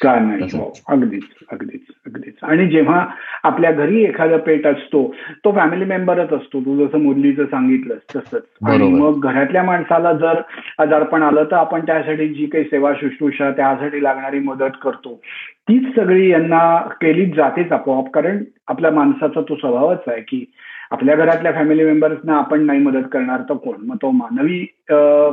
का 0.01 0.19
नाही. 0.19 0.43
हो 0.43 0.79
अगदीच 0.89 1.23
अगदीच 1.51 1.81
अगदीच. 2.05 2.33
आणि 2.43 2.67
जेव्हा 2.67 3.07
आपल्या 3.43 3.71
घरी 3.71 4.03
एखादा 4.03 4.37
पेट 4.37 4.67
असतो 4.67 5.15
तो 5.45 5.51
फॅमिली 5.51 5.85
मेंबरच 5.85 6.33
असतो. 6.33 6.59
तू 6.61 6.87
जसं 6.87 6.99
मुरलीचं 6.99 7.45
सांगितलंस 7.45 8.15
तसंच. 8.15 8.41
आणि. 8.65 8.89
मग 8.89 9.19
घरातल्या 9.19 9.63
माणसाला 9.63 10.13
जर 10.13 10.41
आजारपण 10.79 11.23
आलं 11.23 11.43
तर 11.43 11.55
आपण 11.55 11.85
त्यासाठी 11.85 12.27
जी 12.27 12.45
काही 12.45 12.63
सेवा 12.63 12.93
शुश्रूषा 12.93 13.51
त्यासाठी 13.51 14.03
लागणारी 14.03 14.39
मदत 14.39 14.77
करतो. 14.83 15.21
तीच 15.69 15.95
सगळी 15.95 16.31
यांना 16.31 16.77
केलीच 16.77 17.35
जातेच 17.35 17.71
आपोआप. 17.71 18.11
कारण 18.13 18.43
आपल्या 18.67 18.91
माणसाचा 18.91 19.41
तो 19.41 19.55
स्वभावच 19.55 19.99
आहे 20.07 20.21
की 20.21 20.45
आपल्या 20.91 21.15
घरातल्या 21.15 21.51
फॅमिली 21.51 21.83
मेंबर्सना 21.83 22.37
आपण 22.37 22.65
नाही 22.65 22.79
मदत 22.79 23.07
करणार 23.11 23.39
तर 23.39 23.53
कोण? 23.53 23.75
मग 23.87 23.95
तो 23.95 24.11
मानवी 24.11 24.65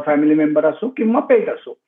फॅमिली 0.06 0.34
मेंबर 0.34 0.64
असो 0.64 0.88
किंवा 0.88 1.20
पेट 1.20 1.48
असो. 1.48 1.78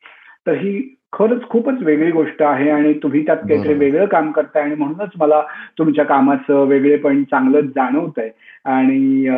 तर 0.47 0.53
ही 0.53 0.97
खरंच 1.13 1.43
खूपच 1.43 1.75
वेगळी 1.81 2.11
गोष्ट 2.11 2.43
आहे 2.43 2.71
आणि 2.71 2.93
तुम्ही 2.93 3.27
त्यात 3.27 3.37
काहीतरी. 3.37 3.75
वेगळं 3.75 4.05
काम 4.05 4.33
करताय 4.33 4.63
आणि 4.63 4.75
म्हणूनच 4.75 5.11
मला 5.19 5.43
तुमच्या 5.79 6.05
कामाचं 6.05 6.65
वेगळेपण 6.65 7.23
चांगलंच 7.23 7.65
जाणवत 7.65 8.19
आहे 8.19 8.31
आणि 8.65 9.29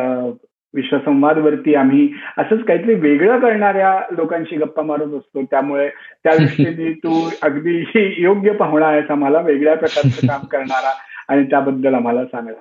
विश्वसंवादवरती 0.73 1.75
आम्ही 1.75 2.09
असंच 2.37 2.63
काहीतरी 2.63 2.93
वेगळं 2.93 3.39
करणाऱ्या 3.39 4.01
लोकांशी 4.11 4.55
गप्पा 4.55 4.83
मारत 4.83 5.13
असतो. 5.13 5.41
त्यामुळे 5.41 5.89
त्या 6.23 6.35
दृष्टीने 6.35 6.93
तू 7.03 7.29
अगदी 7.41 7.85
योग्य 8.17 8.51
पाहुणा 8.51 8.87
आहेस 8.87 9.11
आम्हाला 9.11 9.41
वेगळ्या 9.41 9.75
प्रकारचं 9.75 10.27
काम 10.27 10.45
करणारा. 10.45 10.91
आणि 11.27 11.43
त्याबद्दल 11.43 11.93
आम्हाला 11.93 12.25
सांगणार 12.25 12.53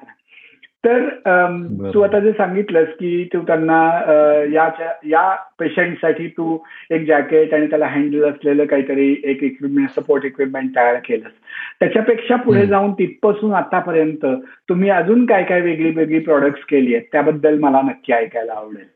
तर. 0.84 1.08
तू 1.94 2.00
आता 2.00 2.18
जे 2.20 2.32
सांगितलंस 2.32 2.88
की 2.88 3.24
तू 3.24 3.40
त्यांना 3.40 3.80
या 5.10 5.34
पेशंटसाठी 5.58 6.28
तू 6.28 6.56
एक 6.90 7.06
जॅकेट 7.06 7.54
आणि 7.54 7.66
त्याला 7.66 7.86
हँडल 7.86 8.24
असलेलं 8.24 8.66
काहीतरी 8.66 9.10
एक 9.24 9.42
इक्विपमेंट 9.42 9.90
सपोर्ट 9.90 10.24
इक्विपमेंट 10.24 10.76
तयार 10.76 10.96
केलंस 11.04 11.32
त्याच्यापेक्षा 11.80 12.36
पुढे. 12.36 12.66
जाऊन 12.66 12.92
तिथपासून 12.92 13.52
आतापर्यंत 13.54 14.26
तुम्ही 14.68 14.90
अजून 14.90 15.26
काय 15.26 15.44
काय 15.44 15.60
वेगळी 15.60 15.90
वेगळी 15.90 16.18
प्रॉडक्ट्स 16.18 16.64
केली 16.64 16.94
आहेत 16.94 17.06
त्याबद्दल 17.12 17.58
मला 17.58 17.80
नक्की 17.80 18.12
ऐकायला 18.12 18.52
आवडेल 18.52 18.88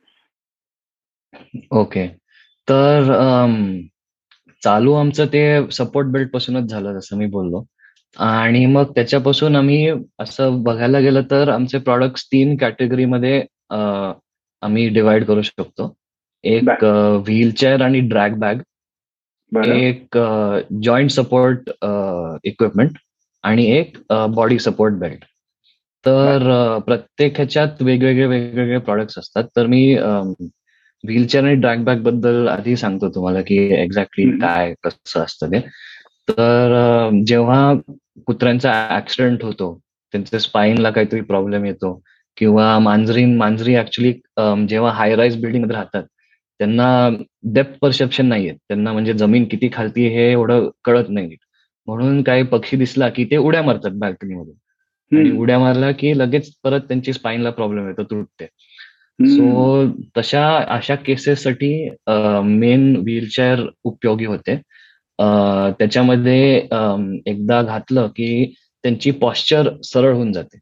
ओके 1.70 2.06
तर 2.68 3.12
चालू 4.62 4.92
आमचं 4.92 5.26
ते 5.26 5.70
सपोर्ट 5.70 6.06
बेल्ट 6.06 6.30
पासूनच 6.32 6.70
झालं 6.70 6.92
जसं 6.92 7.18
मी 7.18 7.26
बोललो 7.26 7.62
आणि 8.16 8.64
मग 8.66 8.92
त्याच्यापासून 8.94 9.56
आम्ही 9.56 9.90
असं 10.20 10.62
बघायला 10.62 10.98
गेलं 11.00 11.22
तर 11.30 11.48
आमचे 11.48 11.78
प्रॉडक्ट्स 11.78 12.24
तीन 12.32 12.56
कॅटेगरीमध्ये 12.56 13.40
अं, 13.70 14.12
आम्ही 14.62 14.88
डिवाइड 14.88 15.24
करू 15.24 15.42
शकतो. 15.42 15.92
एक 16.44 16.84
व्हीलचेअर 16.84 17.82
आणि 17.82 18.00
ड्रॅग 18.00 18.34
बॅग 18.38 18.58
बरं. 19.52 19.72
एक 19.72 20.18
जॉईंट 20.82 21.10
सपोर्ट 21.10 21.70
इक्विपमेंट 22.44 22.96
आणि 23.44 23.64
एक 23.76 23.96
बॉडी 24.34 24.58
सपोर्ट 24.58 24.94
बेल्ट 24.94 25.24
तर 26.04 26.50
अ, 26.50 26.78
प्रत्येक 26.78 27.36
ह्याच्यात 27.36 27.82
वेगवेगळे 27.82 28.26
वेगवेगळे 28.26 28.78
प्रॉडक्ट्स 28.78 29.18
असतात. 29.18 29.44
तर 29.56 29.66
मी 29.66 29.82
व्हीलचेअर 31.04 31.44
आणि 31.44 31.54
ड्रॅग 31.54 31.82
बॅगबद्दल 31.84 32.48
आधी 32.48 32.76
सांगतो 32.76 33.08
तुम्हाला 33.14 33.40
की 33.42 33.56
एक्झॅक्टली. 33.74 34.30
काय 34.40 34.74
कसं 34.84 35.20
असतं 35.20 35.52
ते. 35.52 35.60
तर 36.28 36.72
अ, 36.74 37.10
जेव्हा 37.26 37.72
कुत्र्यांचा 38.26 38.72
ऍक्सिडेंट 38.96 39.42
होतो. 39.44 39.78
त्यांच्या 40.12 40.40
स्पाईनला 40.40 40.90
काहीतरी 40.90 41.20
प्रॉब्लेम 41.20 41.64
येतो. 41.64 42.00
किंवा 42.36 42.78
मांजरी 42.78 43.24
मांजरी 43.24 43.74
ऍक्च्युली 43.76 44.12
जेव्हा 44.68 44.90
हाय 44.92 45.14
राईज 45.16 45.36
बिल्डिंगमध्ये 45.40 45.76
राहतात 45.76 46.02
त्यांना 46.58 46.86
डेप्थ 47.52 47.78
परसेप्शन 47.82 48.26
नाहीये. 48.26 48.52
त्यांना 48.68 48.92
म्हणजे 48.92 49.12
जमीन 49.12 49.44
किती 49.44 49.68
खालती 49.72 50.06
हे 50.08 50.30
एवढं 50.32 50.68
कळत 50.84 51.04
नाही. 51.08 51.36
म्हणून 51.86 52.22
काही 52.22 52.42
पक्षी 52.42 52.76
दिसला 52.76 53.08
की 53.08 53.24
ते 53.24 53.36
उड्या 53.36 53.62
मारतात 53.62 53.90
बाल्कनीमधून 53.94 55.18
आणि. 55.18 55.30
उड्या 55.30 55.58
मारला 55.58 55.90
की 55.92 56.18
लगेच 56.18 56.52
परत 56.64 56.80
त्यांची 56.80 57.12
स्पाईनला 57.12 57.50
प्रॉब्लेम 57.50 57.86
येतो 57.88 58.02
तुटते. 58.04 58.46
सो 59.26 59.86
तशा 60.16 60.46
अशा 60.68 60.94
केसेससाठी 60.94 61.88
मेन 62.44 62.96
व्हीलचेअर 62.96 63.60
उपयोगी 63.84 64.24
होते. 64.24 64.60
त्याच्यामध्ये 65.18 66.54
एकदा 67.26 67.60
घातलं 67.62 68.06
की 68.06 68.52
त्यांची 68.84 69.10
पॉस्चर 69.10 69.68
सरळ 69.84 70.12
होऊन 70.14 70.32
जाते 70.32 70.58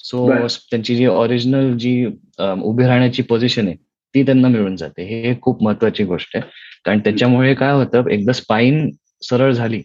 सो. 0.00 0.28
त्यांची 0.70 0.96
जी 0.96 1.06
ओरिजिनल 1.06 1.76
जी 1.78 2.04
उभी 2.38 2.86
राहण्याची 2.86 3.22
पोझिशन 3.22 3.66
आहे 3.68 3.76
ती 4.14 4.22
त्यांना 4.22 4.48
मिळून 4.48 4.76
जाते 4.76 5.02
हे 5.04 5.34
खूप 5.42 5.62
महत्वाची 5.62 6.04
गोष्ट 6.04 6.36
आहे 6.36 6.48
कारण 6.84 6.98
त्याच्यामुळे 6.98 7.54
काय 7.54 7.72
होतं 7.72 8.08
एकदा 8.10 8.32
स्पाईन 8.32 8.90
सरळ 9.22 9.52
झाली 9.52 9.80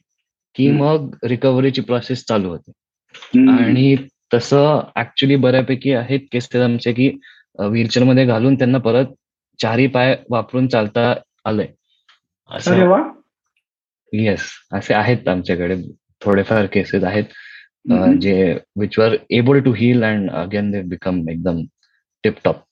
की. 0.56 0.70
मग 0.72 1.16
रिकव्हरीची 1.24 1.82
प्रोसेस 1.82 2.24
चालू 2.28 2.50
होते. 2.50 2.72
आणि 3.50 3.96
तसं 4.34 4.80
ऍक्च्युली 4.96 5.36
बऱ्यापैकी 5.36 5.92
आहेत 5.94 6.20
केसेस 6.32 6.62
आमचे 6.62 6.92
की 6.94 7.10
व्हीलचेअरमध्ये 7.60 8.26
घालून 8.26 8.56
त्यांना 8.56 8.78
परत 8.78 9.14
चारही 9.60 9.88
पाय 9.88 10.16
वापरून 10.30 10.68
चालता 10.68 11.14
आलंय 11.46 11.68
असं 12.52 13.12
येस 14.14 14.50
असे 14.74 14.94
आहेत 14.94 15.28
आमच्याकडे 15.28 15.76
थोडेफार 16.22 16.66
केसेस 16.74 17.04
आहेत. 17.04 17.24
जे 18.22 18.54
which 18.80 18.98
were 19.00 19.16
able 19.30 19.60
to 19.62 19.74
heal 19.78 20.04
and 20.04 20.30
again 20.32 20.72
they 20.72 20.82
become 20.90 21.28
एकदम 21.30 21.62
टिपटॉप 22.24 22.64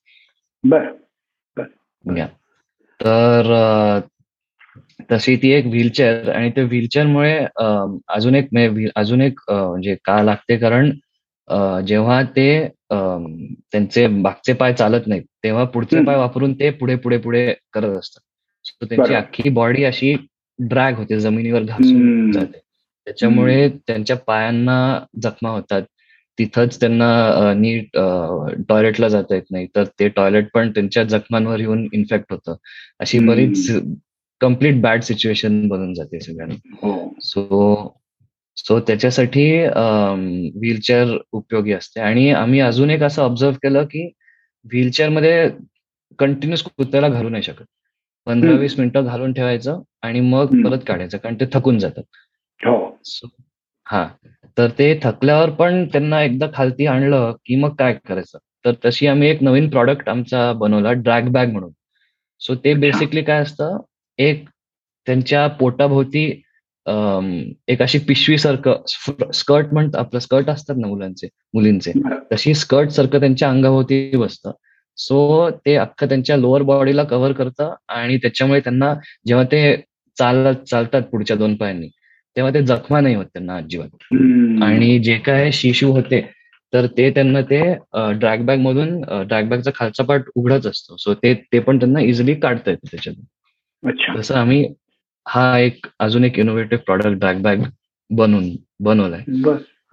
बर 0.64 0.88
या 2.06 2.28
तर 3.00 3.52
तशी 5.12 5.36
ती 5.42 5.50
एक 5.52 5.66
व्हीलचेअर 5.66 6.30
आणि 6.32 6.50
त्या 6.50 6.64
व्हीलचेअरमुळे 6.64 7.34
अजून 8.16 8.36
एक 8.36 8.48
अजून 8.96 9.22
एक 9.22 9.40
म्हणजे 9.50 9.96
का 10.06 10.22
लागते 10.24 10.58
कारण 10.58 10.92
जेव्हा 11.88 12.22
ते 12.36 12.48
त्यांचे 12.92 14.06
मागचे 14.08 14.54
पाय 14.54 14.74
चालत 14.74 15.08
नाहीत 15.08 15.24
तेव्हा 15.44 15.64
पुढचे. 15.66 16.04
पाय 16.06 16.16
वापरून 16.18 16.54
ते 16.60 16.70
पुढे 16.72 16.96
पुढे 16.96 17.18
पुढे 17.18 17.54
करत 17.74 17.98
असतात 17.98 18.86
त्यांची. 18.86 19.14
अख्खी 19.14 19.50
बॉडी 19.50 19.84
अशी 19.84 20.16
ड्रॅग 20.60 20.96
होते 20.96 21.20
जमिनीवर 21.20 21.62
घासून. 21.64 22.32
जाते. 22.32 22.60
त्याच्यामुळे 23.06 23.70
त्यांच्या 23.88 24.16
पायांना 24.18 25.00
जखमा 25.22 25.50
होतात. 25.50 25.82
तिथंच 26.40 26.80
त्यांना 26.80 27.54
नीट 27.58 27.98
टॉयलेटला 28.70 29.08
जाता 29.08 29.36
येत 29.36 29.52
नाही. 29.52 29.68
तर 29.76 29.84
ते 30.00 30.08
टॉयलेट 30.10 30.48
पण 30.54 30.72
त्यांच्या 30.72 31.04
जखमांवर 31.04 31.60
येऊन 31.60 31.88
इन्फेक्ट 31.94 32.32
होतं. 32.32 32.56
अशी 33.00 33.20
बरीच 33.20 33.72
कंप्लीट 34.42 34.82
बॅड 34.82 35.02
सिच्युएशन 35.02 35.68
बनून 35.68 35.94
जाते 35.94 36.20
सगळ्यांना. 36.20 37.08
सो 37.22 38.00
सो 38.58 38.80
त्याच्यासाठी 38.80 39.46
व्हीलचेअर 39.64 41.18
उपयोगी 41.32 41.72
असते. 41.74 42.00
आणि 42.02 42.30
आम्ही 42.32 42.60
अजून 42.60 42.90
एक 42.90 43.04
असं 43.04 43.22
ऑब्झर्व 43.22 43.54
केलं 43.54 43.84
की 43.84 44.06
व्हीलचेअरमध्ये 44.66 45.50
कंटिन्युअस 46.20 46.62
कुत्र्याला 46.64 47.10
घालू 47.10 47.30
नाही 47.30 47.44
शकत. 47.44 47.66
पंधरा 48.26 48.52
वीस 48.52 48.80
मिनिटं 48.80 49.06
घालून 49.06 49.34
ठेवायचं 49.34 49.82
आणि 50.02 50.20
मग 50.20 50.46
परत 50.64 50.80
काढायचं 50.88 51.18
कारण 51.18 51.36
ते 51.36 51.46
थकून 51.54 51.80
जातात. 51.80 52.04
हो. 52.66 53.00
हा. 53.86 54.08
तर 54.58 54.70
ते 54.70 55.00
थकल्यावर 55.04 55.50
पण 55.50 55.86
त्यांना 55.86 56.24
एकदा 56.24 56.48
खालती 56.54 56.86
आणलं 56.86 57.32
की 57.46 57.56
मग 57.56 57.76
काय 57.76 57.94
करायचं? 58.08 58.38
तर 58.66 58.72
तशी 58.86 59.08
आम्ही 59.08 59.30
एक 59.30 59.44
नवीन 59.44 59.70
प्रॉडक्ट 59.70 60.10
आमचा 60.10 60.54
बनवला 60.54 60.92
ड्रॅग 60.92 61.24
बॅग 61.24 61.52
म्हणून. 61.52 61.72
सो 62.40 62.56
ते 62.56 62.74
बेसिकली 62.74 63.22
काय 63.22 63.42
असतं? 63.42 63.78
एक 64.18 64.50
त्यांच्या 65.06 65.48
पोटाभोवती 65.48 66.26
एक 67.68 67.82
अशी 67.82 68.00
पिशवी 68.00 68.38
सारखं 68.38 68.76
स्कर्ट 69.32 69.68
म्हणत 69.74 69.96
आपलं 69.96 70.20
स्कर्ट 70.20 70.50
असतात 70.50 70.76
ना 70.78 70.88
मुलांचे 70.88 71.28
मुलींचे 71.54 71.92
तशी 72.34 72.54
स्कर्ट 72.54 72.90
सारखं 72.90 73.20
त्यांच्या 73.20 73.50
अंगाभोवती 73.50 74.18
बसतं. 74.18 74.52
सो 74.98 75.50
ते 75.66 75.76
अख्खं 75.76 76.08
त्यांच्या 76.08 76.38
लोअर 76.38 76.62
बॉडीला 76.62 77.04
कव्हर 77.04 77.32
करतं 77.32 77.74
आणि 77.90 78.18
त्याच्यामुळे 78.18 78.60
त्यांना 78.60 78.94
जेव्हा 79.28 79.46
ते 79.46 79.76
चालत 80.18 80.64
चालतात 80.68 81.02
पुढच्या 81.02 81.38
दोन 81.38 81.56
पायांनी 81.56 81.88
तेव्हा 82.36 82.54
ते 82.54 82.62
जखमा 82.62 83.00
नाही 83.02 83.16
होत 83.16 83.26
त्यांना 83.26 83.56
अजिबात. 83.56 83.90
आणि 84.64 84.98
जे 85.00 85.18
काय 85.18 85.52
शिशू 85.52 85.92
होते 85.92 86.22
तर 86.74 86.86
ते 86.98 87.10
त्यांना 87.10 87.42
ते 87.42 87.62
ड्रॅगबॅग 88.20 88.60
मधून 88.60 89.02
ड्रॅगबॅगचा 89.28 89.72
खालचा 89.76 90.04
पार्ट 90.04 90.30
उघडच 90.36 90.66
असतो. 90.68 90.96
सो 90.98 91.14
ते 91.14 91.34
ते 91.54 91.60
पण 91.60 91.80
त्यांना 91.80 92.00
इझिली 92.00 92.34
काढता 92.36 92.72
येतं 92.72 92.88
त्याच्यातून. 92.92 93.24
तसं 94.18 94.36
आम्ही 94.36 94.66
हा 95.26 95.58
एक 95.60 95.88
अजून 96.00 96.24
एक 96.24 96.40
इनोव्हेटिव्ह 96.40 96.84
प्रॉडक्ट 96.86 97.18
ड्रॅगबॅग 97.20 97.64
बनवून 98.10 98.50
बनवलाय. 98.80 99.24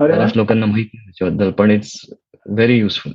बऱ्याच 0.01 0.33
लोकांना 0.37 0.67
माहिती 0.67 0.97
त्याच्याबद्दल 0.99 1.51
पण 1.51 1.71
इट्स 1.71 1.93
व्हेरी 2.51 2.79
युजफुल 2.79 3.13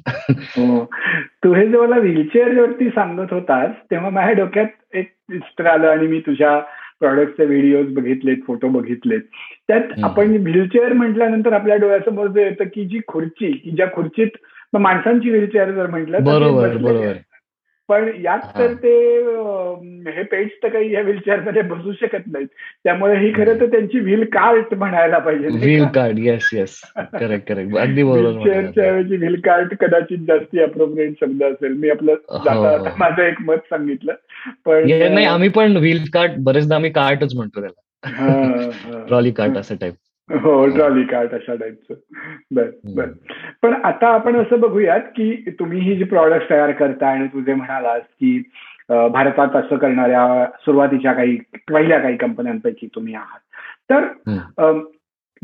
तू 1.44 1.54
हे 1.54 1.68
जे 1.68 1.78
मला 1.78 1.98
व्हीलचेअर 1.98 2.60
वरती 2.60 2.90
सांगत 2.90 3.34
होतास 3.34 3.72
तेव्हा 3.92 4.10
माझ्या 4.10 4.34
डोक्यात 4.34 4.68
एक 4.94 5.14
चित्र 5.32 5.66
आलं 5.66 5.88
आणि 5.88 6.08
मी 6.08 6.20
तुझ्या 6.20 6.60
प्रॉडक्टचे 7.00 7.46
व्हिडिओज 7.46 7.94
बघितलेत 7.94 8.38
फोटो 8.48 8.68
बघितलेत. 8.68 9.22
त्यात 9.68 9.82
आपण 10.04 10.30
व्हीलचेअर 10.30 10.94
म्हटल्यानंतर 10.94 11.54
आपल्या 11.54 11.76
डोळ्यासमोर 11.76 12.28
जे 12.28 12.44
येतं 12.44 12.64
की 12.64 12.86
जी 12.86 13.00
खुर्ची 13.08 13.52
की 13.52 13.72
ज्या 13.72 13.88
खुर्चीत 13.94 14.28
माणसांची 14.74 15.30
व्हीलचेअर 15.30 15.72
जर 15.72 15.88
म्हटलं 15.88 16.24
बरोबर 16.24 17.14
पण 17.88 18.12
यात 18.22 18.40
तर 18.60 18.74
ते 18.74 19.16
हे 20.12 20.24
पेट्स 20.24 20.64
तर 20.64 20.68
काही 20.68 20.94
या 20.94 21.02
व्हीलचेअरमध्ये 21.02 21.62
बसू 21.62 21.92
शकत 21.92 22.24
नाहीत. 22.28 22.48
त्यामुळे 22.84 23.20
ही 23.20 23.32
खरं 23.34 23.60
तर 23.60 23.66
त्यांची 23.66 24.00
व्हील 24.00 24.24
कार्ट 24.24 24.74
म्हणायला 24.74 25.18
पाहिजे 25.18 25.48
wheel 25.48 25.86
card 25.86 26.20
yes 26.20 26.50
yes 26.54 26.82
correct 26.98 27.48
correct 27.48 27.78
अगदी 27.78 28.02
व्हीलचेअरच्या 28.04 28.84
ऐवजी 28.84 29.18
व्हील 29.18 29.40
कार्ट 29.40 29.74
कदाचित 29.80 30.18
जास्ती 30.18 30.60
अप्रोप्रिएट 30.60 31.14
शब्द 31.22 31.44
असेल. 31.44 31.74
मी 31.74 31.90
आपलं 31.90 32.14
हो. 32.30 32.88
माझं 32.98 33.22
एक 33.22 33.42
मत 33.42 33.58
सांगितलं. 33.58 34.14
पण 34.66 34.90
नाही 35.14 35.26
आम्ही 35.26 35.50
पण 35.50 35.78
व्हील 35.78 36.00
कार्ट 36.14 36.32
बरेचदा 36.40 36.76
आम्ही 36.76 36.92
कार्टच 36.92 37.36
म्हणतो 37.36 37.62
त्याला. 37.62 37.82
ट्रॉली 39.08 39.32
कार्ट 39.32 39.58
असं 39.58 39.76
टाईप 39.76 39.94
हो 40.32 40.66
ट्रॉली 40.68 41.04
कार्ट 41.04 41.34
अशा 41.34 41.56
टाईपचं 41.56 41.94
बर 42.52 42.70
बर. 42.96 43.06
पण 43.62 43.74
आता 43.84 44.08
आपण 44.08 44.36
असं 44.36 44.60
बघूयात 44.60 45.02
की 45.16 45.36
तुम्ही 45.60 45.80
ही 45.80 45.96
जी 45.96 46.04
प्रॉडक्ट 46.04 46.50
तयार 46.50 46.72
करता 46.72 47.08
आणि 47.08 47.28
तुझे 47.28 47.54
म्हणालास 47.54 48.02
की 48.02 48.38
भारतात 48.90 49.56
असं 49.56 49.78
करणाऱ्या 49.78 50.46
सुरुवातीच्या 50.60 51.14
काही 51.14 51.38
पहिल्या 51.72 52.00
काही 52.00 52.18
कंपन्यांपैकी 52.18 52.88
तुम्ही 52.96 53.14
आहात. 53.16 53.40
तर 53.92 54.82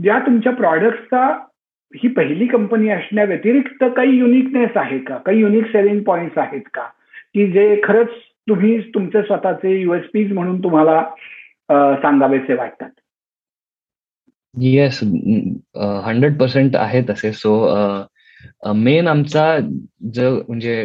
या 0.06 0.20
तुमच्या 0.20 0.54
प्रॉडक्टचा 0.54 1.26
ही 1.96 2.10
पहिली 2.10 2.48
कंपनी 2.48 2.90
असण्या 2.90 3.24
व्यतिरिक्त 3.24 3.84
काही 3.96 4.18
युनिकनेस 4.18 4.70
आहे 4.76 5.00
का? 5.00 5.18
काही 5.18 5.40
युनिक 5.40 5.66
सेलिंग 5.66 6.04
पॉइंट्स 6.04 6.38
आहेत 6.38 6.70
का? 6.74 6.84
की 7.34 7.52
जे 7.52 7.82
खरंच 7.84 8.10
तुम्ही 8.50 8.80
तुमचे 8.96 9.22
स्वतःचे 9.22 9.80
युएसपीज 9.80 10.32
म्हणून 10.34 10.64
तुम्हाला 10.64 11.02
सांगावेसे 11.96 12.54
वाटतात? 12.54 12.90
येस 14.56 15.00
हंड्रेड 16.06 16.38
पर्सेंट 16.40 16.76
आहे 16.76 17.02
तसे 17.10 17.32
सो 17.34 17.54
मेन 18.76 19.08
आमचा 19.08 19.46
जो 20.14 20.32
म्हणजे 20.48 20.82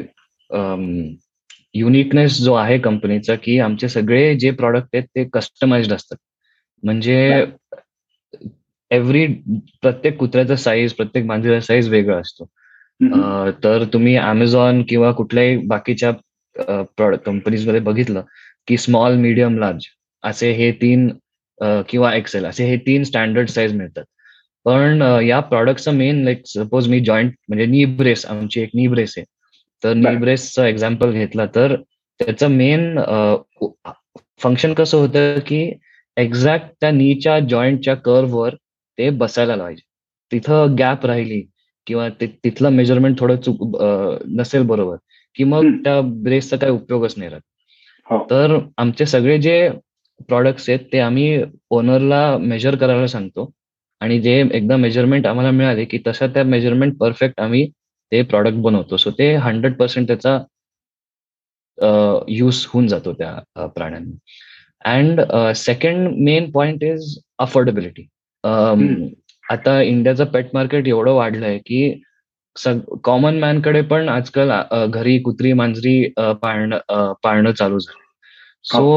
युनिकनेस 1.75 2.39
जो 2.43 2.55
आहे 2.55 2.79
कंपनीचा 2.79 3.35
की 3.43 3.59
आमचे 3.61 3.89
सगळे 3.89 4.35
जे 4.41 4.51
प्रॉडक्ट 4.51 4.89
आहेत 4.95 5.05
ते 5.17 5.25
कस्टमाइज्ड 5.33 5.93
असतात. 5.93 6.17
म्हणजे 6.83 7.45
एव्हरी 8.91 9.27
प्रत्येक 9.83 10.17
कुत्र्याचा 10.19 10.57
साईज 10.57 10.93
प्रत्येक 10.95 11.25
मांजरीचा 11.27 11.61
साईज 11.61 11.89
वेगळा 11.91 12.19
असतो. 12.19 12.45
तर 13.65 13.85
तुम्ही 13.93 14.17
अमेझॉन 14.17 14.83
किंवा 14.89 15.11
कुठल्याही 15.13 15.57
बाकीच्या 15.67 16.13
कंपनीजमध्ये 17.25 17.81
बघितलं 17.81 18.23
की 18.69 18.77
स्मॉल 18.77 19.17
मीडियम 19.17 19.59
लार्ज 19.59 19.87
असे 20.25 20.51
हे 20.53 20.71
तीन 20.73 21.09
किंवा 21.89 22.15
एक्सेल 22.15 22.45
असे 22.47 22.65
हे 22.67 22.77
तीन 22.77 23.05
स्टँडर्ड 23.05 23.49
साईज 23.49 23.73
मिळतात. 23.75 24.05
पण 24.67 25.03
या 25.25 25.41
प्रॉडक्टचं 25.41 25.95
मेन 25.95 26.23
लाईक 26.25 26.43
सपोज 26.47 26.89
मी 26.89 27.01
जॉईंट 27.01 27.33
म्हणजे 27.49 27.67
नी 27.67 27.85
ब्रेस 27.97 28.25
आमची 28.27 28.61
एक 28.61 28.71
नी 28.75 28.87
ब्रेस 28.87 29.15
आहे. 29.19 29.25
तर 29.83 29.93
नी 29.95 30.17
ब्रेसचं 30.17 30.65
एक्झाम्पल 30.65 31.13
घेतला 31.13 31.47
तर 31.55 31.75
त्याचं 32.21 32.51
मेन 32.51 32.99
फंक्शन 34.41 34.73
कसं 34.75 34.99
होतं 34.99 35.39
की 35.47 35.61
एक्झॅक्ट 36.17 36.67
त्या 36.81 36.91
नीच्या 36.91 37.39
जॉईंटच्या 37.41 37.95
कर्ववर 37.95 38.55
ते 38.99 39.09
बसायला 39.11 39.57
लावायचे. 39.57 39.83
तिथं 40.33 40.75
गॅप 40.79 41.07
राहिली 41.07 41.43
किंवा 41.87 42.09
तिथलं 42.21 42.71
मेजरमेंट 42.71 43.19
थोडं 43.19 43.37
चुक 43.37 43.77
नसेल 44.37 44.63
बरोबर 44.63 44.97
की 45.37 45.45
मग 45.45 45.67
त्या 45.85 46.01
ब्रेसचा 46.01 46.57
काही 46.57 46.73
उपयोगच 46.73 47.15
नाही 47.17 47.31
राहत. 47.31 47.43
हो. 48.07 48.19
तर 48.31 48.59
आमचे 48.79 49.07
सगळे 49.07 49.39
जे 49.39 49.69
प्रॉडक्ट्स 50.29 50.69
आहेत 50.71 50.81
ते 50.93 50.99
आम्ही 51.01 51.43
ओनरला 51.71 52.37
मेजर 52.41 52.77
करायला 52.77 53.07
सांगतो. 53.07 53.51
आणि 54.01 54.19
जे 54.21 54.33
एकदा 54.55 54.77
मेजरमेंट 54.77 55.27
आम्हाला 55.27 55.51
मिळाले 55.51 55.85
की 55.85 55.99
तसं 56.07 56.33
त्या 56.35 56.43
मेजरमेंट 56.45 56.97
परफेक्ट 56.99 57.41
आम्ही 57.41 57.67
ते 58.13 58.23
प्रॉडक्ट 58.23 58.57
बनवतो. 58.63 58.97
सो 58.97 59.11
ते 59.19 59.35
हंड्रेड 59.37 59.77
पर्सेंट 59.77 60.07
त्याचा 60.09 60.39
यूज 62.29 62.65
होऊन 62.69 62.87
जातो 62.89 63.13
त्या 63.13 63.67
प्राण्यांना. 63.77 64.17
And 64.85 65.21
second 65.57 66.09
main 66.25 66.51
point 66.51 66.83
is 66.85 67.19
affordability 67.39 68.07
आता 69.45 69.81
इंडियाचं 69.83 70.25
पेट 70.33 70.49
मार्केट 70.55 70.89
एवढं 70.89 71.13
वाढलंय 71.15 71.59
की 71.67 72.01
कॉमन 73.05 73.39
मॅनकडे 73.39 73.81
पण 73.91 74.09
आजकाल 74.09 74.51
घरी 74.89 75.19
कुत्री 75.23 75.53
मांजरी 75.53 76.03
पाळणं 76.43 77.13
पाळणं 77.23 77.53
चालू 77.53 77.79
झालं 77.79 78.05
सो 78.67 78.91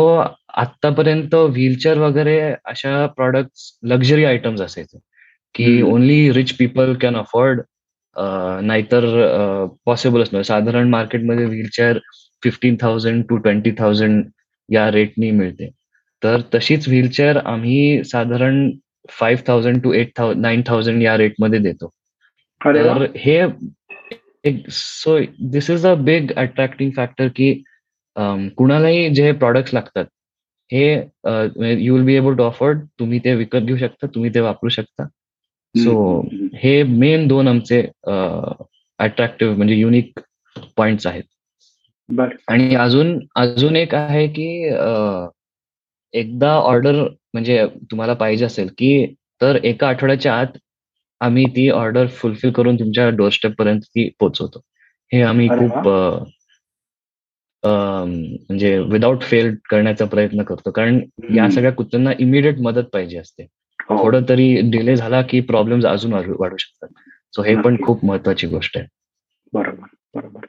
आतापर्यंत 0.57 1.33
व्हीलचेअर 1.35 1.97
वगैरे 1.97 2.39
अशा 2.65 3.05
प्रॉडक्ट 3.15 3.51
लक्झरी 3.89 4.23
आयटम्स 4.25 4.61
असायचे. 4.61 4.99
की 5.55 5.81
only 5.81 6.31
rich 6.33 6.51
people 6.57 6.93
can 7.01 7.15
afford 7.17 7.61
नाहीतर 8.65 9.05
पॉसिबलच 9.85 10.29
नाही 10.31 10.43
साधारण 10.43 10.89
मार्केटमध्ये 10.89 11.45
wheelchair 11.45 11.97
fifteen 12.43 12.75
thousand 12.81 13.23
to 13.29 13.37
twenty 13.37 13.71
thousand 13.79 14.23
या 14.69 14.89
रेटनी 14.91 15.31
मिळते. 15.31 15.69
तर 16.23 16.41
तशीच 16.55 16.87
व्हीलचेअर 16.87 17.37
आम्ही 17.37 18.03
साधारण 18.03 18.69
five 19.09 19.41
thousand 19.47 19.81
to 19.83 19.93
eight 19.93 20.11
thousand 20.17 20.41
nine 20.41 20.61
thousand 20.67 21.03
या 21.03 21.17
रेटमध्ये 21.17 21.59
देतो. 21.59 21.87
तर 22.61 23.05
हे 23.17 23.41
so 24.71 25.17
this 25.51 25.69
is 25.69 25.85
a 25.85 25.93
big 25.95 26.31
attracting 26.37 26.91
factor 26.95 27.27
की 27.35 27.51
कुणालाही 28.57 29.09
जे 29.15 29.31
प्रॉडक्ट 29.31 29.73
लागतात 29.73 30.05
हे 30.71 30.93
you 31.81 31.95
will 31.95 32.03
be 32.05 32.15
able 32.15 32.35
to 32.35 32.43
afford 32.43 32.85
तुम्ही 32.99 33.19
ते 33.19 33.33
विकत 33.35 33.59
घेऊ 33.59 33.77
शकता 33.77 34.07
तुम्ही 34.07 34.33
ते 34.33 34.39
वापरू 34.39 34.69
शकता. 34.69 35.05
सो 35.75 36.21
हे 36.55 36.81
मेन 36.83 37.27
दोन 37.27 37.47
आमचे 37.47 37.81
अट्रॅक्टिव्ह 38.99 39.55
म्हणजे 39.57 39.75
युनिक 39.75 40.19
पॉइंट 40.77 41.07
आहेत. 41.07 41.23
आणि 42.49 42.75
अजून 42.75 43.19
अजून 43.35 43.75
एक 43.75 43.95
आहे 43.95 44.27
की 44.27 44.47
एकदा 46.13 46.53
ऑर्डर 46.53 47.01
म्हणजे 47.33 47.65
तुम्हाला 47.91 48.13
पाहिजे 48.13 48.45
असेल 48.45 48.69
की 48.77 49.05
तर 49.41 49.57
एका 49.63 49.87
आठवड्याच्या 49.87 50.33
आत 50.35 50.57
आम्ही 51.21 51.45
ती 51.55 51.69
ऑर्डर 51.69 52.07
फुलफिल 52.11 52.51
करून 52.51 52.79
तुमच्या 52.79 53.09
डोरस्टेप 53.09 53.51
पर्यंत 53.57 53.81
ती 53.81 54.09
पोहोचवतो. 54.19 54.59
हे 55.11 55.21
आम्ही 55.21 55.47
खूप 55.49 55.87
म्हणजे 57.65 58.79
विदाऊट 58.79 59.21
फेल 59.21 59.55
करण्याचा 59.69 60.05
प्रयत्न 60.05 60.43
करतो. 60.43 60.71
कारण 60.71 60.99
या 61.33 61.49
सगळ्या 61.49 61.71
कुत्र्यांना 61.71 62.11
इमिडिएट 62.19 62.55
मदत 62.59 62.83
पाहिजे 62.83 63.17
असते. 63.17 63.47
हो. 63.89 64.03
थोडं 64.03 64.21
तरी 64.29 64.61
डिले 64.71 64.95
झाला 64.95 65.21
की 65.21 65.39
प्रॉब्लेम 65.39 65.87
अजून 65.87 66.13
वाढू 66.13 66.55
शकतात. 66.59 66.87
सो 67.35 67.43
हे 67.43 67.55
पण 67.55 67.83
खूप 67.83 68.05
महत्वाची 68.05 68.47
गोष्ट 68.47 68.77
आहे. 68.77 68.87
बरोबर 69.53 69.87
बरोबर. 70.15 70.45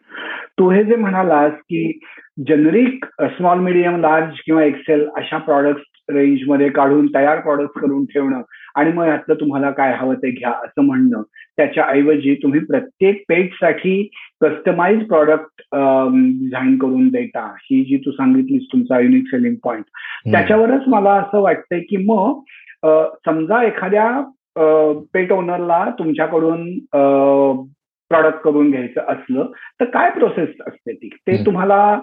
तू 0.58 0.70
हे 0.70 0.84
जे 0.84 0.96
म्हणालास 0.96 1.52
की 1.52 2.00
जनरिक 2.48 3.06
स्मॉल 3.20 3.58
मिडियम 3.58 4.00
लार्ज 4.00 4.34
किंवा 4.46 4.64
एक्सेल 4.64 5.08
अशा 5.16 5.38
प्रॉडक्ट 5.38 6.10
रेंजमध्ये 6.10 6.68
काढून 6.68 7.06
तयार 7.14 7.40
प्रॉडक्ट 7.40 7.78
करून 7.78 8.04
ठेवणं 8.04 8.42
आणि 8.74 8.92
मग 8.92 9.06
यातलं 9.06 9.34
तुम्हाला 9.34 9.70
काय 9.70 9.96
हवं 9.96 10.14
ते 10.14 10.30
घ्या 10.30 10.50
असं 10.50 10.82
म्हणणं. 10.82 11.22
त्याच्याऐवजी 11.60 12.34
तुम्ही 12.34 12.60
प्रत्येक 12.60 13.22
पेजसाठी 13.28 14.08
कस्टमाइज 14.42 15.06
प्रॉडक्ट 15.08 15.62
डिझाईन 15.72 16.78
करून 16.78 17.08
देता. 17.08 17.54
ही 17.62 17.84
जी 17.84 17.96
तू 17.96 18.10
सांगितलीस 18.10 18.62
तुमचा 18.72 19.00
युनिक 19.00 19.22
सेलिंग 19.26 19.54
पॉइंट 19.64 19.84
त्याच्यावरच 20.32 20.82
मला 20.86 21.12
असं 21.12 21.40
वाटतंय 21.40 21.80
की 21.80 21.96
मग 21.96 22.40
समजा 23.26 23.62
एखाद्या 23.64 24.08
पेट 25.14 25.32
ओनरला 25.32 25.84
तुमच्याकडून 25.98 26.70
प्रॉडक्ट 28.10 28.38
करून 28.38 28.70
घ्यायचं 28.70 29.00
असलं 29.08 29.46
तर 29.80 29.84
काय 29.84 30.10
प्रोसेस 30.10 30.48
असते 30.66 30.92
ती? 30.92 31.08
ते 31.26 31.36
तुम्हाला 31.46 31.98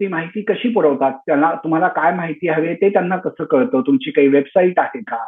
ती 0.00 0.06
माहिती 0.06 0.42
कशी 0.42 0.68
पुरवतात? 0.68 1.12
त्यांना 1.26 1.52
तुम्हाला 1.64 1.88
काय 1.88 2.12
माहिती 2.14 2.48
हवी 2.48 2.74
ते 2.74 2.88
त्यांना 2.88 3.16
कसं 3.16 3.44
कळतं? 3.44 3.80
तुमची 3.80 4.10
काही 4.10 4.28
वेबसाईट 4.28 4.78
आहे 4.78 5.00
का? 5.00 5.24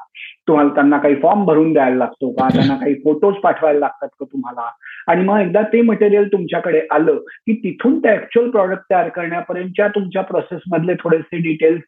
तुम्हाला 0.49 0.75
त्यांना 0.75 0.99
काही 0.99 1.15
फॉर्म 1.15 1.45
भरून 1.45 1.73
द्यायला 1.73 1.97
लागतो 1.97 2.31
का? 2.31 2.49
त्यांना 2.55 2.75
काही 2.75 2.95
फोटोज 2.95 3.35
पाठवायला 3.35 3.79
लागतात 3.79 4.09
का 4.21 4.25
तुम्हाला? 4.25 4.71
आणि 5.09 5.25
मग 5.25 5.41
एकदा 5.41 5.63
ते 5.63 5.81
मटेरियल 5.83 6.29
तुमच्याकडे 6.33 6.81
आलं 6.91 7.17
की 7.17 7.55
तिथून 7.55 7.99
ते 7.99 8.09
ऍक्च्युअल 8.09 8.51
प्रॉडक्ट 8.51 8.83
तयार 8.91 9.09
करण्यापर्यंतच्या 9.09 9.89
तुमच्या 9.89 10.23
प्रोसेसमधले 10.23 10.95
थोडेसे 10.95 11.37
डिटेल्स 11.37 11.83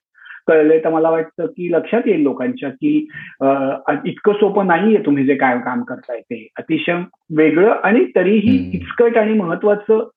कळले 0.47 0.79
तर 0.85 0.89
मला 0.91 1.11
वाटतं 1.11 1.47
की 1.47 1.71
लक्षात 1.73 2.07
येईल 2.07 2.23
लोकांच्या 2.23 2.71
की 2.71 2.97
इतकं 4.11 4.33
सोपं 4.33 4.67
नाहीये 4.67 5.03
तुम्ही 5.07 5.25
जे 5.27 5.35
काय 5.35 5.59
काम 5.65 5.83
करताय 5.83 6.21
ते. 6.21 6.47
अतिशय 6.59 7.01
वेगळं 7.37 7.71
आणि 7.85 8.05
तरीही 8.17 8.57
इचकट 8.75 9.17
आणि 9.19 9.35
महत्वाचं 9.35 10.09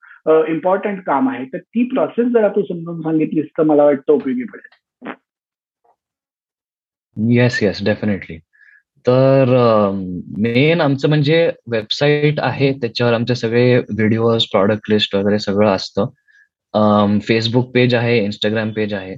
इम्पॉर्टंट 0.48 1.04
काम 1.06 1.30
आहे. 1.30 1.46
तर 1.46 1.58
ती 1.58 1.84
प्रोसेस 1.88 2.32
जरा 2.34 2.48
तू 2.48 2.62
समजून 2.64 3.02
सांगितलीस 3.02 3.46
तर 3.58 3.64
मला 3.64 3.84
वाटतं 3.84 4.14
उपयोगी 4.14 4.44
पडेल. 4.44 5.12
येस 7.30 7.62
येस 7.64 7.84
डेफिनेटली 7.86 8.38
तर 9.06 9.46
मेन 10.38 10.82
आमचं 10.82 11.10
म्हणजे 11.10 11.50
वेबसाईट 11.72 12.40
आहे 12.40 12.72
त्याच्यावर 12.74 13.14
आमचे 13.14 13.36
सगळे 13.36 13.78
व्हिडिओज 13.80 14.46
प्रॉडक्ट 14.46 14.90
लिस्ट 14.90 15.16
वगैरे 15.16 15.40
सगळं 15.40 15.70
असतं. 15.70 16.06
फेसबुक 17.22 17.70
पेज 17.74 17.96
आहे 17.96 18.18
इंस्टाग्राम 18.24 18.70
पेज 18.70 18.94
आहे. 18.94 19.16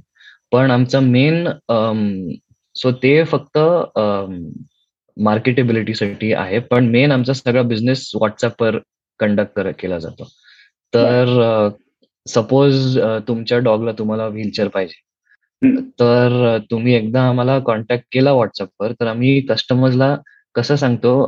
पण 0.56 0.70
आमचा 0.70 1.00
मेन 1.00 1.48
सो 2.76 2.90
ते 3.02 3.22
फक्त 3.24 3.58
मार्केटेबिलिटीसाठी 5.16 6.32
आहे. 6.32 6.58
पण 6.70 6.86
मेन 6.90 7.12
आमचा 7.12 7.32
सगळा 7.32 7.62
बिझनेस 7.62 8.10
व्हॉट्सअपवर 8.14 8.78
कंडक्ट 9.20 9.60
केला 9.80 9.98
जातो. 9.98 10.28
तर 10.92 11.68
सपोज 12.26 12.98
तुमच्या 13.28 13.58
डॉगला 13.58 13.92
तुम्हाला 13.98 14.26
व्हीलचेअर 14.28 14.68
पाहिजे. 14.68 15.02
तर 16.00 16.58
तुम्ही 16.70 16.94
एकदा 16.94 17.22
आम्हाला 17.28 17.58
कॉन्टॅक्ट 17.66 18.04
केला 18.12 18.32
व्हॉट्सअपवर 18.32 18.92
तर 19.00 19.06
आम्ही 19.06 19.40
कस्टमर्सला 19.48 20.14
कसं 20.54 20.76
सांगतो 20.76 21.20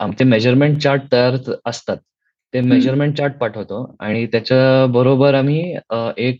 आमचे 0.00 0.24
मेजरमेंट 0.24 0.78
चार्ट 0.82 1.02
तयार 1.12 1.36
असतात. 1.66 1.96
ते 2.54 2.60
मेजरमेंट 2.60 3.16
चार्ट 3.18 3.34
पाठवतो. 3.38 3.84
आणि 4.00 4.26
त्याच्या 4.26 4.86
बरोबर 4.92 5.34
आम्ही 5.34 5.60
एक 6.16 6.38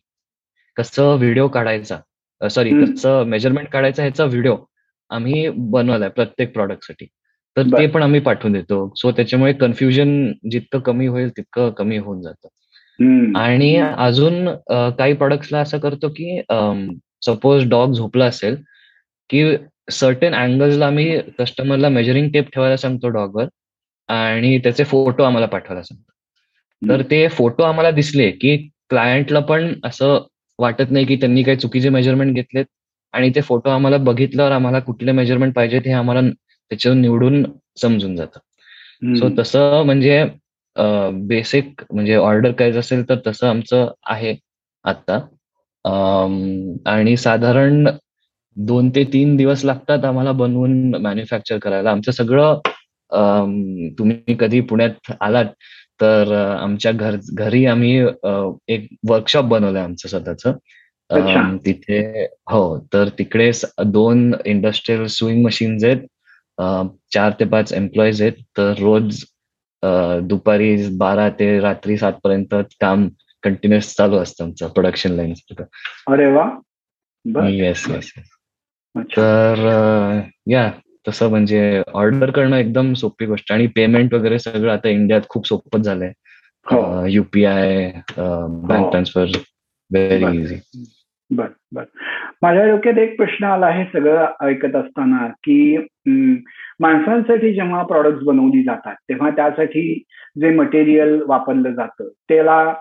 कसं 0.80 1.16
व्हिडिओ 1.18 1.46
काढायचा 1.48 2.48
सॉरी 2.50 2.70
कसं 2.74 3.24
मेजरमेंट 3.28 3.68
काढायचा 3.68 4.02
ह्याचा 4.02 4.24
व्हिडिओ 4.24 4.56
आम्ही 5.10 5.48
बनवलाय 5.70 6.08
प्रत्येक 6.08 6.52
प्रॉडक्टसाठी 6.52 7.06
तर 7.56 7.62
ते 7.72 7.86
पण 7.86 8.02
आम्ही 8.02 8.20
पाठवून 8.20 8.52
देतो. 8.52 8.92
सो 8.96 9.10
त्याच्यामुळे 9.12 9.52
कन्फ्युजन 9.52 10.10
जितकं 10.50 10.80
कमी 10.80 11.06
होईल 11.06 11.30
तितकं 11.36 11.70
कमी 11.78 11.96
होऊन 11.98 12.20
जातं. 12.22 12.48
आणि 13.38 13.74
अजून 13.76 14.48
काही 14.98 15.12
प्रॉडक्ट्सला 15.12 15.58
असं 15.58 15.78
करतो 15.78 16.08
की 16.16 16.40
सपोज 17.26 17.68
डॉग 17.70 17.92
झोपला 17.92 18.24
असेल 18.26 18.56
की 19.30 19.44
सर्टन 19.90 20.34
अँगल्सला 20.34 20.86
आम्ही 20.86 21.20
कस्टमरला 21.38 21.88
मेजरिंग 21.88 22.28
टेप 22.32 22.50
ठेवायला 22.54 22.76
सांगतो 22.76 23.08
डॉगवर 23.08 23.46
आणि 24.08 24.58
त्याचे 24.58 24.84
फोटो 24.84 25.22
आम्हाला 25.22 25.46
पाठवायला 25.46 25.82
सांगतो. 25.82 26.08
तर 26.82 27.02
ते 27.10 27.26
फोटो 27.28 27.62
आम्हाला 27.62 27.90
दिसले 27.90 28.30
की 28.30 28.56
क्लायंटला 28.90 29.40
पण 29.40 29.72
असं 29.84 30.18
वाटत 30.60 30.90
नाही 30.90 31.06
की 31.06 31.16
त्यांनी 31.16 31.42
काही 31.42 31.56
चुकीचे 31.56 31.88
मेजरमेंट 31.88 32.34
घेतलेत. 32.34 32.64
आणि 33.14 33.30
ते 33.34 33.40
फोटो 33.40 33.70
आम्हाला 33.70 33.96
बघितल्यावर 33.98 34.52
आम्हाला 34.52 34.78
कुठले 34.80 35.12
मेजरमेंट 35.12 35.54
पाहिजेत 35.54 35.86
हे 35.86 35.92
आम्हाला 35.92 36.20
त्याच्यावर 36.30 36.96
निवडून 36.98 37.44
समजून 37.82 38.14
जातं. 38.16 38.40
सो 39.16 39.28
तसं 39.38 39.82
म्हणजे 39.86 40.24
बेसिक 41.28 41.82
म्हणजे 41.90 42.14
ऑर्डर 42.16 42.52
करायचं 42.52 42.78
असेल 42.80 43.08
तर 43.08 43.18
तसं 43.26 43.48
आमचं 43.48 43.88
आहे 44.06 44.34
आता 44.84 45.18
आणि 46.90 47.16
साधारण 47.16 47.86
दोन 48.56 48.88
ते 48.94 49.04
तीन 49.12 49.36
दिवस 49.36 49.64
लागतात 49.64 50.04
आम्हाला 50.04 50.32
बनवून 50.32 50.94
मॅन्युफॅक्चर 50.94 51.58
करायला. 51.58 51.90
आमचं 51.90 52.12
सगळं 52.12 52.58
तुम्ही 53.98 54.36
कधी 54.40 54.60
पुण्यात 54.60 55.12
आलात 55.20 55.46
तर 56.00 56.32
आमच्या 56.60 56.92
घर 56.92 57.16
घरी 57.34 57.64
आम्ही 57.66 58.06
एक 58.68 58.88
वर्कशॉप 59.08 59.44
बनवलंय 59.44 59.82
आमचं 59.82 60.08
स्वतःच. 60.08 60.42
तिथे 61.66 62.24
हो 62.50 62.86
तर 62.92 63.08
तिकडे 63.08 63.50
दोन 63.86 64.34
इंडस्ट्रियल 64.44 65.06
स्विंग 65.06 65.44
मशीन्स 65.44 65.84
आहेत 65.84 65.98
चार 67.14 67.32
ते 67.40 67.44
पाच 67.44 67.72
एम्प्लॉईज 67.72 68.22
आहेत. 68.22 68.32
तर 68.58 68.74
रोज 68.78 69.24
दुपारी 70.28 70.96
बारा 70.96 71.28
ते 71.30 71.60
रात्री 71.60 71.96
सात 71.96 72.12
पर्यंत 72.24 72.54
काम 72.80 73.08
कंटिन्युअस 73.42 73.94
चालू 73.96 74.16
असतं 74.16 74.44
आमचं 74.44 74.68
प्रोडक्शन 74.68 75.12
लाईन 75.12 75.34
अरे 76.08 76.26
वा. 76.32 76.50
येस 77.48 77.84
येस 77.88 78.12
तर 78.98 80.20
या. 80.46 80.70
तसं 81.08 81.30
म्हणजे 81.30 81.82
ऑर्डर 81.94 82.30
करणं 82.30 82.56
एकदम 82.56 82.92
सोपी 82.92 83.26
गोष्ट 83.26 83.52
आणि 83.52 83.66
पेमेंट 83.66 84.14
वगैरे 84.14 84.38
सगळं 84.38 84.72
आता 84.72 84.88
इंडियात 84.88 85.20
खूप 85.28 85.46
सोपं 85.46 85.82
झालंय. 85.82 86.12
UPI 87.08 87.92
bank 88.18 88.90
transfer 88.90 89.24
very 89.92 90.38
easy 90.38 90.84
बर. 91.30 91.46
बर 91.72 91.84
माझ्या 92.42 92.66
डोक्यात 92.66 92.98
एक 92.98 93.16
प्रश्न 93.16 93.44
आला 93.44 93.66
आहे 93.66 93.84
सगळं 93.84 94.26
ऐकत 94.40 94.76
असताना 94.76 95.26
की 95.26 95.76
माणसांसाठी 96.80 97.52
जेव्हा 97.54 97.82
प्रॉडक्ट 97.82 98.22
बनवली 98.22 98.62
जातात 98.62 98.94
तेव्हा 99.08 99.30
त्यासाठी 99.30 100.02
जे 100.40 100.50
मटेरियल 100.50 101.22
वापरलं 101.26 101.70
जातं 101.70 102.08
त्याला 102.28 102.74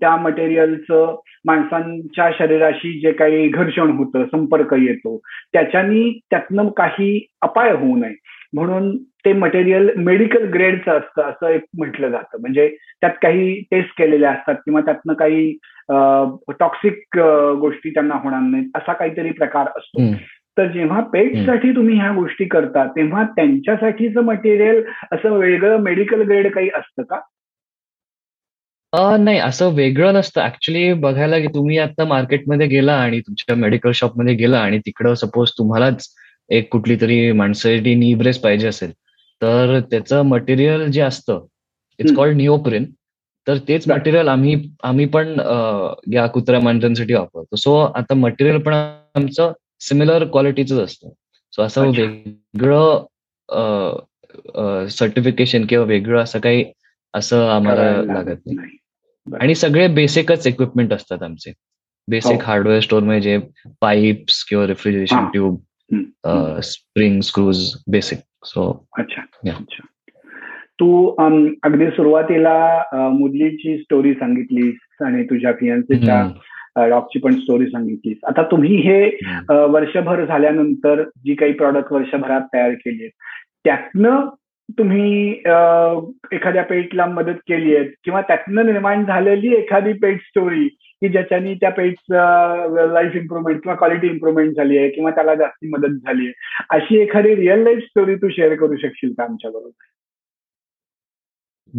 त्या 0.00 0.14
मटेरियलचं 0.22 1.14
माणसांच्या 1.46 2.30
शरीराशी 2.38 2.98
जे 3.00 3.12
काही 3.12 3.48
घर्षण 3.48 3.90
होतं 3.96 4.24
संपर्क 4.24 4.74
येतो 4.78 5.16
त्याच्यानी 5.52 6.10
त्यातनं 6.30 6.68
काही 6.76 7.26
अपाय 7.42 7.72
होऊ 7.72 7.96
नये. 7.96 8.14
म्हणून 8.54 8.96
ते 9.24 9.32
मटेरियल 9.32 9.90
मेडिकल 9.96 10.44
ग्रेडचं 10.52 10.98
असतं 10.98 11.22
असं 11.22 11.48
एक 11.48 11.64
म्हटलं 11.78 12.08
जातं. 12.10 12.40
म्हणजे 12.40 12.68
त्यात 13.00 13.12
काही 13.22 13.60
टेस्ट 13.70 13.98
केलेल्या 13.98 14.30
असतात 14.30 14.54
किंवा 14.54 14.80
त्यातनं 14.80 15.12
काही 15.12 15.50
टॉक्सिक 16.60 17.18
गोष्टी 17.60 17.90
त्यांना 17.90 18.14
होणार 18.14 18.40
नाहीत 18.40 18.76
असा 18.76 18.92
काहीतरी 18.92 19.30
प्रकार 19.30 19.66
असतो. 19.76 20.12
तर 20.58 20.66
जेव्हा 20.66 21.00
पेटसाठी 21.12 21.70
तुम्ही 21.76 21.96
ह्या 21.96 22.10
गोष्टी 22.12 22.44
करता 22.44 22.84
तेव्हा 22.86 23.22
त्यांच्यासाठीचं 23.36 24.20
मटेरियल 24.20 24.82
असं 25.12 25.32
वेगळं 25.32 25.76
मेडिकल 25.80 26.22
ग्रेड 26.22 26.50
काही 26.52 26.68
असतं 26.74 27.02
का? 27.02 27.20
नाही 28.92 29.38
असं 29.38 29.68
वेगळं 29.74 30.14
नसतं. 30.14 30.40
ऍक्च्युली 30.42 30.92
बघायला 31.00 31.38
की 31.38 31.46
तुम्ही 31.54 31.78
आता 31.78 32.04
मार्केटमध्ये 32.04 32.66
गेला 32.66 32.92
आणि 32.96 33.20
तुमच्या 33.20 33.56
मेडिकल 33.56 33.90
शॉपमध्ये 33.94 34.34
गेला 34.34 34.58
आणि 34.60 34.78
तिकडं 34.86 35.14
सपोज 35.14 35.50
तुम्हालाच 35.58 36.08
एक 36.50 36.68
कुठली 36.72 36.96
तरी 37.00 37.30
माणसासाठी 37.32 37.94
नी 37.94 38.12
ब्रेस 38.14 38.38
पाहिजे 38.40 38.68
असेल 38.68 38.92
तर 39.42 39.78
त्याचं 39.90 40.22
मटेरियल 40.26 40.86
जे 40.90 41.00
असतं 41.00 41.44
इट्स 41.98 42.14
कॉल्ड 42.16 42.36
निओप्रिन 42.36 42.84
तर 43.46 43.58
तेच 43.68 43.88
मटेरियल 43.90 44.28
आम्ही 44.28 44.54
आम्ही 44.82 45.06
पण 45.06 45.28
या 46.12 46.26
कुत्र्या 46.26 46.60
माणसांसाठी 46.60 47.14
वापरतो. 47.14 47.56
सो 47.56 47.76
आता 47.76 48.14
मटेरियल 48.14 48.58
पण 48.62 48.72
आमचं 48.72 49.52
सिमिलर 49.80 50.24
क्वालिटीच 50.24 50.72
असतं. 50.72 51.08
सो 51.52 51.62
असं 51.62 51.90
वेगळं 51.90 53.04
सर्टिफिकेशन 54.88 55.64
किंवा 55.66 55.84
वेगळं 55.86 56.22
असं 56.22 56.38
काही 56.40 56.64
असं 57.14 57.48
आम्हाला 57.48 57.90
लागत 58.02 58.46
नाही. 58.46 58.76
आणि 59.40 59.54
सगळे 59.54 59.86
बेसिकच 59.88 60.46
इक्विपमेंट 60.46 60.92
असतात 60.92 61.22
आमचे. 61.22 61.52
बेसिक 62.08 62.42
हार्डवेअर 62.44 62.80
स्टोर 62.80 63.02
म्हणजे 63.02 63.38
पाईप्स 63.80 64.44
किंवा 64.44 64.66
refrigeration 64.66 65.24
tube 65.24 65.58
spring 66.62 67.20
screws 67.20 67.58
basic 67.90 68.18
so 68.44 68.70
अच्छा. 68.98 69.22
तू 70.80 70.88
अगदी 71.64 71.86
सुरुवातीला 71.86 72.82
मुदलीची 72.92 73.76
स्टोरी 73.78 74.12
सांगितलीस 74.14 75.02
आणि 75.02 75.24
तुझ्या 75.24 75.52
फियांसेच्या 75.52 76.86
डॉगची 76.88 77.18
पण 77.18 77.34
स्टोरी 77.34 77.66
सांगितलीस. 77.66 78.16
आता 78.28 78.42
तुम्ही 78.42 78.76
हे 78.76 79.08
वर्षभर 79.72 80.24
झाल्यानंतर 80.24 81.02
जी 81.02 81.34
काही 81.34 81.52
प्रॉडक्ट 81.52 81.92
वर्षभरात 81.92 82.40
तयार 82.54 82.72
केली 82.72 83.08
त्यातनं 83.64 84.28
तुम्ही 84.70 85.30
एखाद्या 86.32 86.62
पेटला 86.62 87.06
मदत 87.06 87.34
केली 87.34 87.76
आहे 87.76 87.84
किंवा 88.04 88.20
त्यातनं 88.20 88.66
निर्माण 88.66 89.04
झालेली 89.04 89.54
एखादी 89.54 89.92
पेट 89.92 90.20
स्टोरी 90.20 90.68
की 90.68 91.08
ज्याच्यानी 91.08 91.54
त्या 91.54 91.70
पेटचं 91.70 92.90
लाईफ 92.92 93.14
इम्प्रुव्हमेंट 93.14 93.62
किंवा 93.62 93.76
क्वालिटी 93.76 94.06
इम्प्रुव्हमेंट 94.06 94.56
झाली 94.56 94.78
आहे 94.78 94.90
किंवा 94.90 95.10
त्याला 95.10 95.34
जास्ती 95.34 95.68
मदत 95.68 95.88
झाली 95.88 96.26
आहे. 96.26 96.32
अशी 96.70 96.98
एखादी 96.98 97.34
रिअल 97.34 97.62
लाईफ 97.62 97.78
स्टोरी 97.78 98.14
तू 98.14 98.28
शेअर 98.28 98.54
करू 98.54 98.76
शकशील 98.76 99.10
का 99.10 99.22
आमच्या 99.24 99.50
बरोबर? 99.50 99.84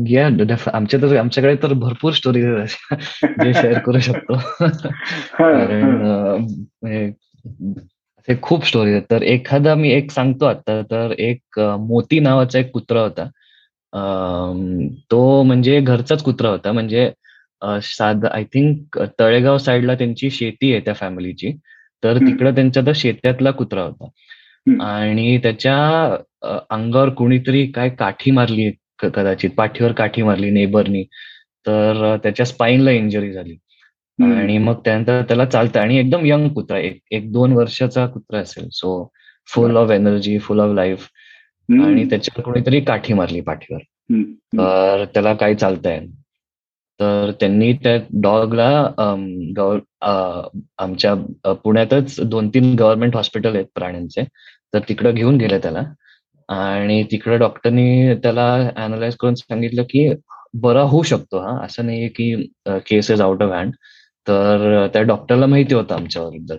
या 0.08 0.28
आमच्या 0.74 1.02
तर 1.02 1.18
आमच्याकडे 1.18 1.56
तर 1.56 1.74
भरपूर 1.74 2.12
स्टोरी 2.12 2.42
जे 2.42 3.54
शेअर 3.54 3.80
करू 3.80 4.00
शकतो. 4.00 4.34
कारण 5.34 7.12
असे 8.20 8.36
खूप 8.42 8.66
स्टोरी 8.66 8.92
आहेत. 8.92 9.04
तर 9.12 9.22
एखादा 9.24 9.76
मी 9.76 9.92
एक 9.94 10.12
सांगतो 10.12 10.46
आता 10.46 10.82
तर 10.92 11.12
एक 11.20 11.60
मोती 11.60 12.20
नावाचा 12.20 12.60
एक 12.60 12.72
कुत्रा 12.72 13.02
होता. 13.02 13.26
तो 15.12 15.42
म्हणजे 15.44 15.80
घरचाच 15.82 16.24
कुत्रा 16.24 16.50
होता. 16.50 16.72
म्हणजे 16.72 17.10
साध 17.84 18.26
आय 18.26 18.44
थिंक 18.44 18.98
तळेगाव 19.20 19.58
साईडला 19.58 19.96
त्यांची 19.96 20.30
शेती 20.30 20.72
आहे 20.72 20.82
त्या 20.86 20.94
फॅमिलीची 20.94 21.52
तर 22.04 22.18
तिकडं 22.18 22.56
त्यांच्या 22.56 22.84
तर 22.86 22.92
शेत्यातला 22.96 23.52
कुत्रा 23.52 23.82
होता. 23.84 24.08
आणि 24.84 25.38
त्याच्या 25.38 25.78
अंगावर 26.70 27.10
कुणीतरी 27.10 27.66
काय 27.68 27.90
काठी 27.90 28.32
मारली 28.32 28.72
कदाचित 29.00 29.50
पाठीवर 29.58 29.92
काठी 29.92 30.22
मारली 30.24 30.50
नेबरनी 30.52 31.04
तर 31.68 32.16
त्याच्या 32.24 32.46
स्पाईनला 32.46 32.92
इंजुरी 32.92 33.32
झाली. 33.34 33.56
आणि 34.24 34.58
मग 34.58 34.80
त्यानंतर 34.86 35.22
त्याला 35.22 35.46
चालतं. 35.46 35.80
आणि 35.80 35.98
एकदम 35.98 36.26
यंग 36.26 36.50
कुत्रा 36.54 36.78
एक 36.78 37.00
एक 37.12 37.32
दोन 37.34 37.54
वर्षाचा 37.54 38.06
कुत्रा 38.08 38.40
असेल. 38.40 38.68
So 38.72 39.12
full 39.54 39.76
of 39.78 39.92
energy 39.92 40.38
full 40.40 40.60
of 40.60 40.74
life 40.76 41.08
आणि 41.84 42.06
त्याच्यावर 42.10 42.44
कोणीतरी 42.44 42.80
काठी 42.82 43.14
मारली 43.14 43.42
पाठीवर. 43.42 43.80
तर 44.58 45.06
त्याला 45.14 45.34
काही 45.34 45.56
चालतंय. 45.56 46.00
तर 47.02 47.32
त्यांनी 47.40 47.72
त्या 47.74 47.98
डॉगला 48.22 48.70
आमच्या 50.78 51.54
पुण्यातच 51.64 52.20
दोन 52.22 52.50
तीन 52.50 52.74
गव्हर्नमेंट 52.80 53.16
हॉस्पिटल 53.16 53.56
आहेत 53.56 53.66
प्राण्यांचे. 53.76 54.24
तर 54.74 54.80
तिकडं 54.90 55.14
घेऊन 55.14 55.38
गेले 55.38 55.58
त्याला. 55.60 55.84
आणि 56.50 57.04
तिकडे 57.12 57.38
डॉक्टरनी 57.38 58.16
त्याला 58.16 58.54
अनालाइज 58.76 59.16
करून 59.16 59.36
सांगितलं 59.36 59.84
की 59.90 60.10
बरा 60.54 60.82
होऊ 60.82 61.04
शकतो 61.04 61.40
हा. 61.40 61.64
असं 61.66 61.86
नाहीये 61.86 62.08
की 62.08 62.52
case 62.68 63.12
is 63.12 63.22
out 63.22 63.44
of 63.44 63.52
hand 63.52 63.72
तर 64.28 64.88
त्या 64.94 65.02
डॉक्टरला 65.02 65.46
माहिती 65.46 65.76
होतं 65.76 65.96
आमच्याबद्दल. 65.96 66.58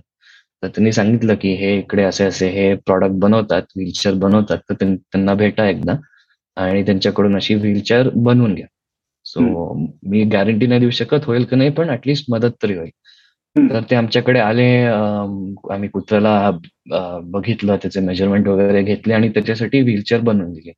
तर 0.62 0.68
त्यांनी 0.68 0.92
सांगितलं 0.92 1.34
की 1.40 1.52
हे 1.54 1.76
इकडे 1.78 2.02
असे 2.04 2.24
असे 2.24 2.48
हे 2.50 2.74
प्रॉडक्ट 2.86 3.14
बनवतात 3.20 3.62
व्हीलचेअर 3.76 4.14
बनवतात 4.18 4.58
तर 4.70 4.74
त्यांना 4.84 5.34
भेटा 5.34 5.68
एकदा 5.68 5.94
आणि 6.56 6.82
त्यांच्याकडून 6.86 7.36
अशी 7.36 7.54
व्हीलचेअर 7.54 8.08
बनवून 8.14 8.54
घ्या. 8.54 8.66
सो 9.26 9.40
मी 10.10 10.22
गॅरंटी 10.24 10.66
नाही 10.66 10.80
देऊ 10.80 10.90
शकत 10.90 11.24
होईल 11.26 11.44
की 11.44 11.56
नाही 11.56 11.70
पण 11.70 11.90
ऍटलिस्ट 11.90 12.26
मदत 12.30 12.52
तरी 12.62 12.76
होईल. 12.76 12.90
तर 13.56 13.82
ते 13.90 13.96
आमच्याकडे 13.96 14.38
आले 14.40 14.66
आम्ही 14.84 15.88
कुत्र्याला 15.88 16.50
बघितलं 17.32 17.76
त्याचे 17.76 18.00
मेजरमेंट 18.00 18.48
वगैरे 18.48 18.82
घेतले 18.82 19.14
आणि 19.14 19.28
त्याच्यासाठी 19.28 19.80
व्हीलचेअर 19.82 20.20
बनवून 20.22 20.52
दिली. 20.52 20.72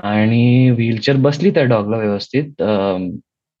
आणि 0.00 0.70
व्हीलचेअर 0.70 1.18
बसली 1.18 1.50
त्या 1.50 1.64
डॉगला 1.64 1.96
व्यवस्थित 1.96 2.62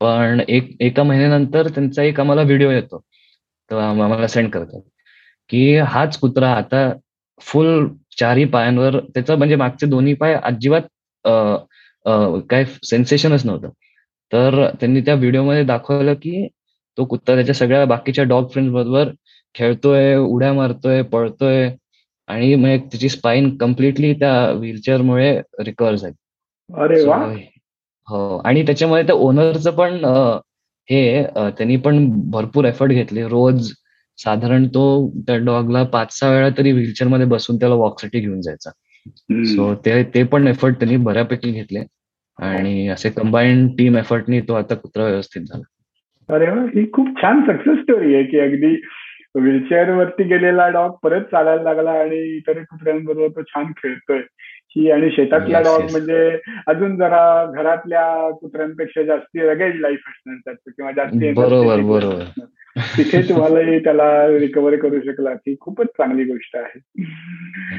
पण 0.00 0.40
एक 0.48 0.70
एका 0.80 1.02
महिन्यानंतर 1.02 1.68
त्यांचा 1.68 2.02
एक 2.02 2.20
आम्हाला 2.20 2.42
व्हिडिओ 2.42 2.70
येतो. 2.70 2.98
तो 3.70 3.76
आम्हाला 3.78 4.26
सेंड 4.28 4.50
करतात. 4.50 4.80
की 5.50 5.76
हाच 5.78 6.18
कुत्रा 6.18 6.50
आता 6.52 6.90
फुल 7.40 7.88
चारही 8.20 8.44
पायांवर 8.44 8.98
त्याचा 9.14 9.36
म्हणजे 9.36 9.56
मागचे 9.56 9.86
दोन्ही 9.86 10.14
पाय 10.14 10.34
अजिबात 10.42 10.82
काय 12.50 12.64
सेन्सेशनच 12.84 13.44
नव्हतं. 13.46 13.68
तर 14.32 14.66
त्यांनी 14.80 15.00
त्या 15.00 15.14
व्हिडिओमध्ये 15.14 15.64
दाखवलं 15.64 16.14
की 16.14 16.46
तो 16.98 17.04
कुत्ता 17.04 17.34
त्याच्या 17.34 17.54
सगळ्या 17.54 17.84
बाकीच्या 17.86 18.24
डॉग 18.24 18.48
फ्रेंड 18.52 18.70
बरोबर 18.72 19.08
खेळतोय 19.54 20.14
उड्या 20.16 20.52
मारतोय 20.52 21.02
पळतोय 21.02 21.70
आणि 22.28 22.54
मग 22.54 22.76
त्याची 22.90 23.08
स्पाईन 23.08 23.56
कम्प्लिटली 23.56 24.12
त्या 24.14 24.50
व्हीलचेअरमुळे 24.52 25.40
रिकवर 25.58 25.94
झाली. 25.94 26.14
अरे 26.70 27.04
हो. 28.08 28.38
आणि 28.44 28.62
त्याच्यामध्ये 28.66 29.06
त्या 29.06 29.14
ओनरचं 29.14 29.70
पण 29.76 30.04
हे 30.88 31.22
त्यांनी 31.36 31.76
पण 31.76 32.06
भरपूर 32.30 32.64
एफर्ट 32.64 32.90
घेतले. 32.92 33.22
रोज 33.28 33.72
साधारण 34.18 34.66
तो 34.74 34.84
त्या 35.26 35.36
डॉगला 35.46 35.82
पाच 35.92 36.18
सहा 36.18 36.30
वेळा 36.30 36.48
तरी 36.58 36.72
व्हीलचेअरमध्ये 36.72 37.26
बसून 37.26 37.56
त्याला 37.56 37.74
वॉकसाठी 37.74 38.20
घेऊन 38.20 38.40
जायचा. 38.40 38.70
सो 39.44 39.74
ते 39.84 40.02
ते 40.14 40.22
पण 40.22 40.46
एफर्ट 40.46 40.78
त्यांनी 40.78 40.96
बऱ्यापैकी 41.04 41.50
घेतले. 41.50 41.82
आणि 42.38 42.88
असे 42.88 43.10
कंबाईंड 43.10 43.68
टीम 43.78 43.96
एफर्टनी 43.96 44.40
तो 44.40 44.54
आता 44.54 44.74
कुत्रा 44.74 45.04
व्यवस्थित 45.04 45.42
झाला. 45.42 46.34
अरे 46.34 46.46
ही 46.74 46.84
खूप 46.92 47.08
छान 47.22 47.40
सक्सेस 47.40 47.78
स्टोरी 47.78 48.14
आहे 48.14 48.24
की 48.24 48.38
अगदी 48.40 48.74
व्हीलचेअर 49.34 49.90
वरती 49.90 50.24
गेलेला 50.24 50.68
डॉग 50.68 50.90
परत 51.02 51.24
चालायला 51.24 51.62
लागला 51.62 51.90
आणि 51.90 52.36
इतर 52.36 52.62
कुत्र्यांबरोबर 52.62 53.28
तो 53.28 53.42
छान 53.42 53.72
खेळतोय. 53.76 54.20
ही 54.76 54.90
आणि 54.90 55.10
शेतातला 55.10 55.60
डॉग 55.60 55.82
म्हणजे 55.90 56.38
अजून 56.66 56.96
जरा 56.96 57.52
घरातल्या 57.54 58.30
कुत्र्यांपेक्षा 58.30 59.02
जास्ती 59.02 59.40
रगेड 59.40 59.80
लाईफ 59.80 59.98
असणार 60.08 60.36
त्याचं 60.36 60.70
किंवा 60.70 60.90
जास्ती 60.92 61.32
बरोबर 61.32 61.80
बरोबर. 61.80 62.24
तिथे 62.96 63.22
तुम्हाला 63.28 63.78
त्याला 63.78 64.26
रिकव्हर 64.38 64.76
करू 64.76 65.00
शकला 65.00 65.30
ही 65.30 65.54
खूपच 65.60 65.86
चांगली 65.86 66.24
गोष्ट 66.24 66.56
आहे. 66.56 66.80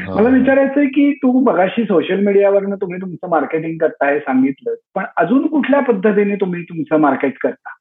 मला 0.07 0.29
विचारायचंय 0.29 0.85
की 0.85 1.11
तू 1.13 1.31
बघाशी 1.43 1.83
सोशल 1.83 2.25
मीडियावरनं 2.25 2.75
तुम्ही 2.75 3.01
तुमचं 3.01 3.29
मार्केटिंग 3.29 3.77
करताय 3.77 4.19
सांगितलं 4.19 4.73
पण 4.95 5.05
अजून 5.17 5.47
कुठल्या 5.47 5.79
पद्धतीने 5.79 6.35
तुम्ही 6.35 6.63
तुमचं 6.63 6.97
मार्केट 6.97 7.37
करता? 7.41 7.75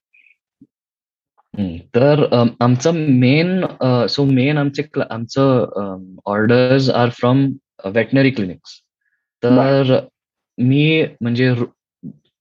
तर 1.95 2.25
आमचं 2.61 2.95
मेन 3.21 3.61
सो 4.07 4.25
मेन 4.25 4.59
आमचे 4.59 4.83
आमचं 5.11 5.67
orders 6.27 6.91
are 6.91 7.09
from 7.09 7.47
veterinary 7.95 8.31
clinics 8.31 8.81
तर 9.43 9.99
मी 10.59 11.03
म्हणजे 11.23 11.53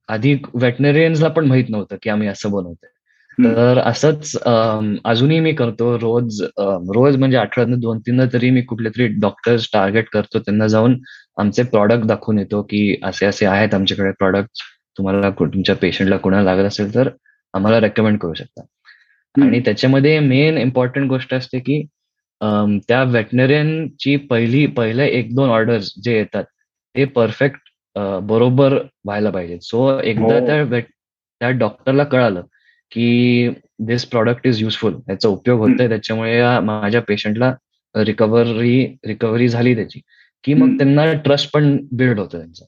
आधी 0.10 0.34
वेटनरियन्सला 0.54 1.28
पण 1.30 1.46
माहीत 1.48 1.66
नव्हतं 1.70 1.96
की 2.04 2.10
आम्ही 2.10 2.28
असं 2.28 2.52
बनवतोय. 2.52 2.90
तर 3.38 3.78
असंच 3.80 4.36
अजूनही 5.06 5.40
मी 5.40 5.52
करतो 5.54 5.94
रोज 6.00 6.42
रोज 6.96 7.16
म्हणजे 7.18 7.38
आठवड्यात 7.38 7.78
दोन 7.80 8.00
तीनदा 8.06 8.26
तरी 8.34 8.50
मी 8.52 8.62
कुठले 8.62 8.90
तरी 8.90 9.08
डॉक्टर्स 9.22 9.68
टार्गेट 9.74 10.08
करतो. 10.14 10.40
त्यांना 10.40 10.68
जाऊन 10.68 10.98
आमचे 11.40 11.64
प्रॉडक्ट 11.64 12.06
दाखवून 12.08 12.40
येतो 12.40 12.62
की 12.70 13.00
असे 13.04 13.26
असे 13.26 13.46
आहेत 13.46 13.74
आमच्याकडे 13.74 14.12
प्रॉडक्ट 14.20 14.64
तुम्हाला 14.98 15.30
तुमच्या 15.40 15.76
पेशंटला 15.82 16.18
कुणाला 16.18 16.44
लागत 16.56 16.68
असेल 16.68 16.94
तर 16.96 17.10
आम्हाला 17.54 17.80
रेकमेंड 17.82 18.18
करू 18.20 18.34
शकता. 18.34 18.62
आणि 19.36 19.60
त्याच्यामध्ये 19.66 20.20
मेन 20.20 20.58
इम्पॉर्टंट 20.58 21.10
गोष्ट 21.10 21.34
असते 21.34 21.60
की 21.60 21.82
त्या 22.88 23.04
वेटनरियनची 23.04 24.16
पहिली 24.30 24.66
पहिल्या 24.78 25.06
एक 25.06 25.34
दोन 25.36 25.50
ऑर्डर्स 25.50 25.94
जे 26.04 26.18
येतात 26.18 26.44
ते 26.98 27.06
परफेक्ट 27.06 27.60
बरोबर 28.24 28.74
व्हायला 29.06 29.30
पाहिजेत 29.30 29.60
सो 29.60 30.00
एकदा 30.00 30.40
हो. 30.40 30.46
त्या 30.48 30.80
त्या 31.42 31.50
डॉक्टरला 31.50 32.04
कळालं 32.04 32.42
की 32.92 33.50
दिस 33.80 34.06
प्रॉडक्ट 34.06 34.48
इज 34.48 34.62
युजफुल 34.62 34.96
याचा 35.10 35.30
उपयोग 35.30 35.60
होतोय 35.60 35.88
त्याच्यामुळे 35.88 36.60
माझ्या 36.60 37.02
पेशंटला 37.02 37.54
रिकव्हरी 37.96 38.86
रिकव्हरी 39.06 39.48
झाली 39.50 39.76
त्याची. 39.76 40.00
की 40.44 40.54
मग 40.54 40.78
त्यांना 40.78 41.14
ट्रस्ट 41.14 41.52
पण 41.54 41.78
बिल्ड 41.92 42.20
होतं 42.20 42.38
त्यांचा. 42.38 42.66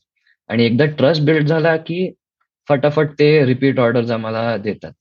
आणि 0.50 0.66
एकदा 0.66 0.86
ट्रस्ट 0.86 1.24
बिल्ड 1.24 1.48
झाला 1.48 1.76
की 1.78 2.12
फटाफट 2.70 3.08
ते 3.20 3.46
रिपीट 3.46 3.80
ऑर्डर्स 3.80 4.12
आम्हाला 4.12 4.58
देतात. 4.58 4.92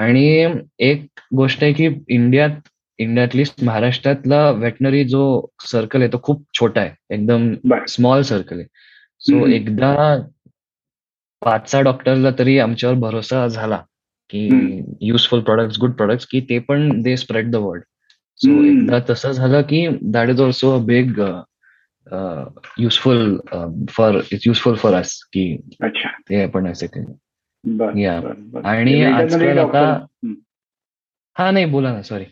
आणि 0.00 0.46
एक 0.78 1.04
गोष्ट 1.36 1.62
आहे 1.64 1.72
की 1.72 1.88
इंडियात 2.08 2.50
इंडियातली 2.98 3.44
महाराष्ट्रातला 3.64 4.48
वेटनरी 4.58 5.04
जो 5.04 5.22
सर्कल 5.62 6.00
आहे 6.02 6.10
तो 6.12 6.18
खूप 6.24 6.44
छोटा 6.54 6.80
आहे. 6.80 6.90
एकदम 7.10 7.54
स्मॉल 7.88 8.22
सर्कल 8.22 8.58
आहे. 8.58 8.66
सो 9.22 9.46
एकदा 9.48 9.94
पाच 11.42 11.70
सहा 11.70 11.80
डॉक्टरला 11.82 12.30
तरी 12.38 12.58
आमच्यावर 12.58 12.96
भरोसा 12.98 13.46
झाला 13.48 13.76
की 14.30 14.46
युजफुल 15.02 15.40
प्रोडक्ट 15.40 15.78
गुड 15.80 15.94
प्रोडक्ट 15.96 16.26
की 16.30 16.40
ते 16.48 16.58
पण 16.68 17.00
they 17.02 17.16
spread 17.16 17.50
the 17.50 17.56
world 17.64 17.82
so 18.40 18.62
एकदा 18.64 18.98
तसं 19.08 19.32
झालं 19.32 19.62
की 19.62 19.86
that 20.12 20.28
is 20.28 20.40
also 20.40 20.70
a 20.70 20.82
big 20.84 21.20
useful 22.78 23.36
for 23.90 24.20
it's 24.32 24.46
useful 24.46 24.74
for 24.76 24.94
us 24.94 25.12
की 25.32 25.44
ते 25.82 26.42
आपण 26.42 26.66
असे 26.70 26.86
या 28.00 28.16
आणि 28.64 29.02
आजकाल 29.04 29.58
आता 29.58 29.84
हा 31.36 31.50
नाही 31.50 31.64
बोला 31.66 31.92
ना 31.92 32.02
सॉरी 32.02 32.24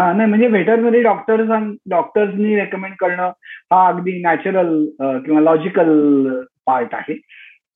हा 0.00 0.12
नाही 0.12 0.28
म्हणजे 0.28 0.46
व्हेटरनरी 0.46 1.02
डॉक्टर्स 1.02 1.48
डॉक्टर्सनी 1.90 2.56
रेकमेंड 2.56 2.94
करणं 2.94 3.30
हा 3.72 3.88
अगदी 3.88 4.20
नॅचरल 4.22 4.84
किंवा 5.00 5.40
लॉजिकल 5.40 6.30
पार्ट 6.66 6.88
आहे. 6.92 7.14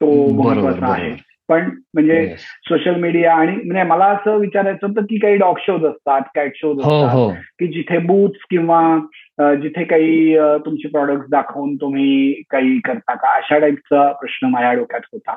तो 0.03 0.33
महत्त्वाचा 0.43 0.93
आहे. 0.93 1.31
पण 1.49 1.65
म्हणजे 1.95 2.35
सोशल 2.39 2.95
मीडिया 2.95 3.35
आणि 3.35 3.53
म्हणजे 3.53 3.83
मला 3.83 4.05
असं 4.05 4.37
विचारायचं 4.37 4.87
होतं 4.87 5.01
की 5.03 5.19
काही 5.19 5.37
डॉग 5.37 5.55
शोज 5.59 5.85
असतात 5.85 6.21
कॅट 6.35 6.53
शोज 6.55 6.77
हो, 6.77 6.81
असतात 6.81 7.17
हो. 7.17 7.31
की 7.31 7.67
जिथे 7.67 7.99
बूथ 7.99 8.29
किंवा 8.51 8.99
जिथे 9.55 9.85
काही 9.85 10.39
तुमचे 10.39 10.89
प्रॉडक्ट 10.89 11.23
दाखवून 11.31 11.77
तुम्ही 11.77 12.43
काही 12.51 12.81
करता 12.81 13.15
का? 13.15 13.37
अशा 13.37 13.59
टाईपचा 13.59 14.13
प्रश्न 14.13 14.47
माझ्या 14.47 14.73
डोक्यात 14.73 15.01
होता. 15.13 15.37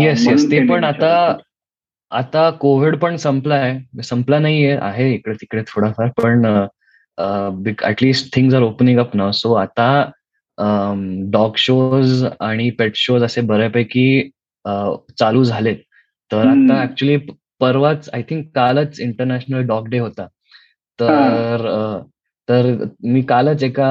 येस 0.00 0.28
येस 0.28 0.50
ते 0.50 0.66
पण 0.66 0.84
आता 0.84 1.36
आता 2.12 2.50
कोविड 2.60 2.96
पण 3.00 3.16
संपलाय. 3.16 3.78
संपला 4.04 4.38
नाहीये 4.38 4.76
आहे 4.82 5.12
इकडे 5.14 5.34
तिकडे 5.40 5.62
थोडाफार 5.68 6.08
पण 6.22 6.46
at least 7.84 8.34
things 8.34 8.54
are 8.54 8.62
opening 8.62 8.98
up 8.98 9.14
ना 9.16 9.30
सो 9.32 9.52
आता 9.54 9.88
डॉग 11.32 11.56
शोज 11.58 12.24
आणि 12.40 12.68
पेट 12.78 12.96
शोज 12.96 13.22
असे 13.22 13.40
बऱ्यापैकी 13.40 14.30
चालू 15.18 15.44
झालेत. 15.44 15.76
तर 16.30 16.46
आता 16.46 16.82
ऍक्च्युली 16.82 17.16
परवाच 17.60 18.08
आय 18.14 18.22
थिंक 18.30 18.46
कालच 18.54 19.00
इंटरनॅशनल 19.00 19.66
डॉग 19.66 19.88
डे 19.88 19.98
होता. 19.98 20.26
तर 20.98 22.00
तर 22.48 22.74
मी 23.04 23.22
कालच 23.22 23.62
एका 23.62 23.90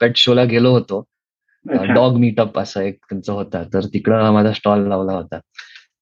पेट 0.00 0.16
शोला 0.16 0.44
गेलो 0.44 0.70
होतो. 0.72 1.04
डॉग 1.94 2.16
मीटअप 2.18 2.58
असा 2.58 2.82
एक 2.82 2.98
त्यांचा 3.08 3.32
होता. 3.32 3.62
तर 3.74 3.84
तिकडं 3.94 4.30
माझा 4.32 4.52
स्टॉल 4.52 4.86
लावला 4.88 5.12
होता. 5.12 5.38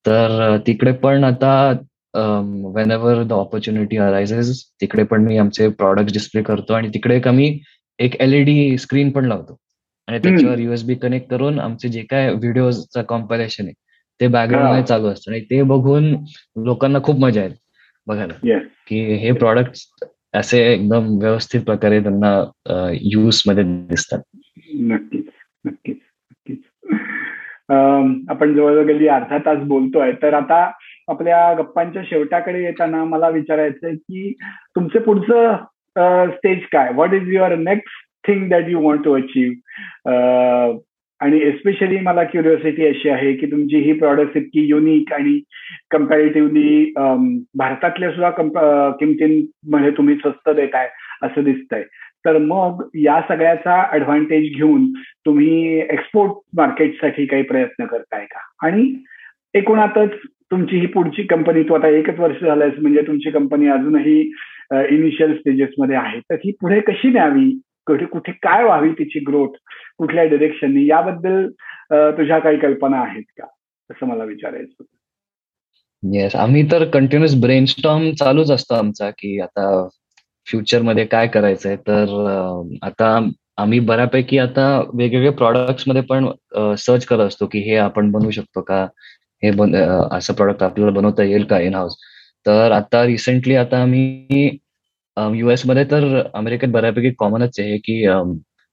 तर 0.06 0.56
तिकडे 0.66 0.92
पण 0.92 1.24
आता 1.24 1.52
Wien 2.74 2.90
ever 2.90 3.22
the 3.22 3.32
opportunity 3.32 3.96
arises 3.96 4.62
तिकडे 4.80 5.02
पण 5.04 5.24
मी 5.24 5.36
आमचे 5.38 5.68
प्रॉडक्ट 5.68 6.12
डिस्प्ले 6.12 6.42
करतो 6.42 6.72
आणि 6.72 6.88
तिकडे 6.94 7.18
कमी 7.20 7.58
एक 7.98 8.20
एलईडी 8.20 8.76
स्क्रीन 8.78 9.10
पण 9.10 9.24
लावतो. 9.24 9.56
आणि 10.08 10.18
त्याच्यावर 10.18 10.58
युएसबी 10.58 10.94
कनेक्ट 10.94 11.30
करून 11.30 11.58
आमचे 11.60 11.88
जे 11.88 12.02
काय 12.10 12.32
व्हिडिओचा 12.32 13.02
कॉम्पॅरेशन 13.02 13.64
आहे 13.64 13.72
ते 14.20 14.26
बॅकग्राऊंडमध्ये 14.26 14.84
चालू 14.84 15.06
असतं. 15.06 15.30
आणि 15.32 15.40
ते 15.40 15.62
बघून 15.62 16.12
लोकांना 16.64 16.98
खूप 17.04 17.18
मजा 17.20 17.42
येते 17.42 17.56
बघायला. 18.06 18.34
की 18.88 19.00
हे 19.14 19.32
प्रॉडक्ट 19.32 20.04
असे 20.34 20.60
एकदम 20.72 21.16
व्यवस्थित 21.18 21.60
प्रकारे 21.60 22.00
त्यांना 22.02 22.92
युजमध्ये 23.02 23.64
दिसतात. 23.64 24.20
नक्कीच 24.74 25.26
नक्कीच 25.64 25.96
नक्कीच. 25.96 26.58
आपण 27.70 28.54
जवळजवळ 28.54 28.84
गेली 28.86 29.08
अर्धा 29.08 29.38
तास 29.46 29.58
बोलतोय. 29.68 30.12
तर 30.22 30.34
आता 30.34 30.62
आपल्या 31.08 31.52
गप्पांच्या 31.58 32.02
शेवटाकडे 32.06 32.62
येताना 32.64 33.04
मला 33.04 33.28
विचारायचंय 33.28 33.94
की 33.94 34.32
तुमचं 34.76 35.00
पुढचं 35.00 35.56
स्टेज 36.30 36.58
काय? 36.72 36.90
What 36.92 37.14
is 37.14 37.28
your 37.34 37.54
next 37.58 38.04
thing 38.28 38.48
that 38.50 38.68
you 38.68 38.80
want 38.80 39.04
to 39.04 39.14
achieve 39.16 39.52
आणि 41.20 41.38
एस्पेशली 41.42 41.98
मला 41.98 42.22
क्युरिओसिटी 42.22 42.86
अशी 42.86 43.08
आहे 43.08 43.32
की 43.34 43.46
तुमची 43.50 43.78
ही 43.82 43.92
प्रॉडक्ट 43.98 44.36
इतकी 44.36 44.66
युनिक 44.68 45.12
आणि 45.12 45.38
कम्पॅरेटिव्हली 45.90 46.92
भारतातल्या 47.58 48.10
सुद्धा 48.10 48.90
किमतींमध्ये 49.00 49.90
तुम्ही 49.90 50.14
स्वस्त 50.14 50.50
देताय 50.50 50.88
असं 51.22 51.44
दिसतंय. 51.44 51.82
तर 52.26 52.38
मग 52.38 52.82
या 52.94 53.20
सगळ्याचा 53.28 53.82
ऍडव्हान्टेज 53.92 54.56
घेऊन 54.56 54.92
तुम्ही 55.26 55.78
एक्सपोर्ट 55.80 56.32
मार्केटसाठी 56.56 57.26
काही 57.26 57.42
प्रयत्न 57.42 57.84
करताय 57.86 58.24
का? 58.24 58.66
आणि 58.66 58.94
एकूणातच 59.54 60.10
तुमची 60.50 60.78
ही 60.78 60.86
पुढची 60.86 61.22
कंपनी 61.22 61.62
तू 61.62 61.74
आता 61.74 61.88
एकच 61.88 62.18
वर्ष 62.18 62.44
झालंय 62.44 62.70
म्हणजे 62.80 63.02
तुमची 63.06 63.30
कंपनी 63.30 63.68
अजूनही 63.68 64.20
इनिशियल 64.72 65.34
स्टेजेसमध्ये 65.34 65.96
आहे. 65.96 66.20
तर 66.20 66.34
ही 66.44 66.50
पुढे 66.60 66.80
कशी 66.80 67.08
न्यावी? 67.08 67.50
कुठे 67.86 68.04
कुठे 68.04 68.32
काय 68.32 68.64
व्हावी 68.64 68.90
तिची 68.90 69.18
ग्रोथ 69.18 69.56
कुठल्या 69.98 70.24
डिरेक्शननी 70.24 70.86
याबद्दल 70.86 71.46
तुझ्या 71.92 72.38
काही 72.38 72.58
कल्पना 72.58 73.00
आहेत 73.00 73.22
का? 73.38 73.46
असं 73.90 74.06
मला 74.06 74.24
विचारायचं 74.24 74.84
येस 76.02 76.34
आम्ही 76.36 76.62
तर 76.62 76.84
कंटिन्युअस 76.84 77.34
ब्रेन 77.42 77.64
स्टॉम 77.64 78.10
चालूच 78.10 78.50
असतो 78.50 78.74
आमचा 78.74 79.10
की 79.10 79.40
आता 79.40 79.66
फ्युचरमध्ये 80.46 81.04
काय 81.06 81.26
करायचंय? 81.28 81.76
तर 81.78 82.78
आता 82.82 83.18
आम्ही 83.58 83.78
बऱ्यापैकी 83.80 84.38
आता 84.38 84.66
वेगवेगळे 84.94 85.30
प्रॉडक्ट्समध्ये 85.36 86.02
पण 86.10 86.28
सर्च 86.78 87.04
करत 87.06 87.26
असतो 87.26 87.46
की 87.52 87.58
हे 87.68 87.76
आपण 87.78 88.10
बनवू 88.12 88.30
शकतो 88.30 88.60
का? 88.62 88.82
हे 89.42 89.50
बन 89.52 89.74
असं 90.12 90.34
प्रॉडक्ट 90.34 90.62
आपल्याला 90.62 90.92
बनवता 90.92 91.22
येईल 91.22 91.44
का 91.46 91.58
इन 91.60 91.74
हाऊस 91.74 91.96
तर 92.46 92.72
आता 92.72 93.04
रिसेंटली 93.06 93.54
आता 93.56 93.80
आम्ही 93.82 94.48
युएसमध्ये 95.16 95.84
तर 95.90 96.04
अमेरिकेत 96.34 96.68
बऱ्यापैकी 96.70 97.10
कॉमनच 97.18 97.60
आहे 97.60 97.76
की 97.84 98.04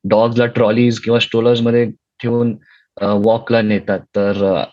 डॉग्सला 0.05 0.45
ट्रॉलीज 0.55 0.99
किंवा 0.99 1.19
स्टोलर्समध्ये 1.19 1.85
ठेवून 2.21 2.55
वॉकला 3.25 3.61
नेतात. 3.61 3.99
तर 4.15 4.63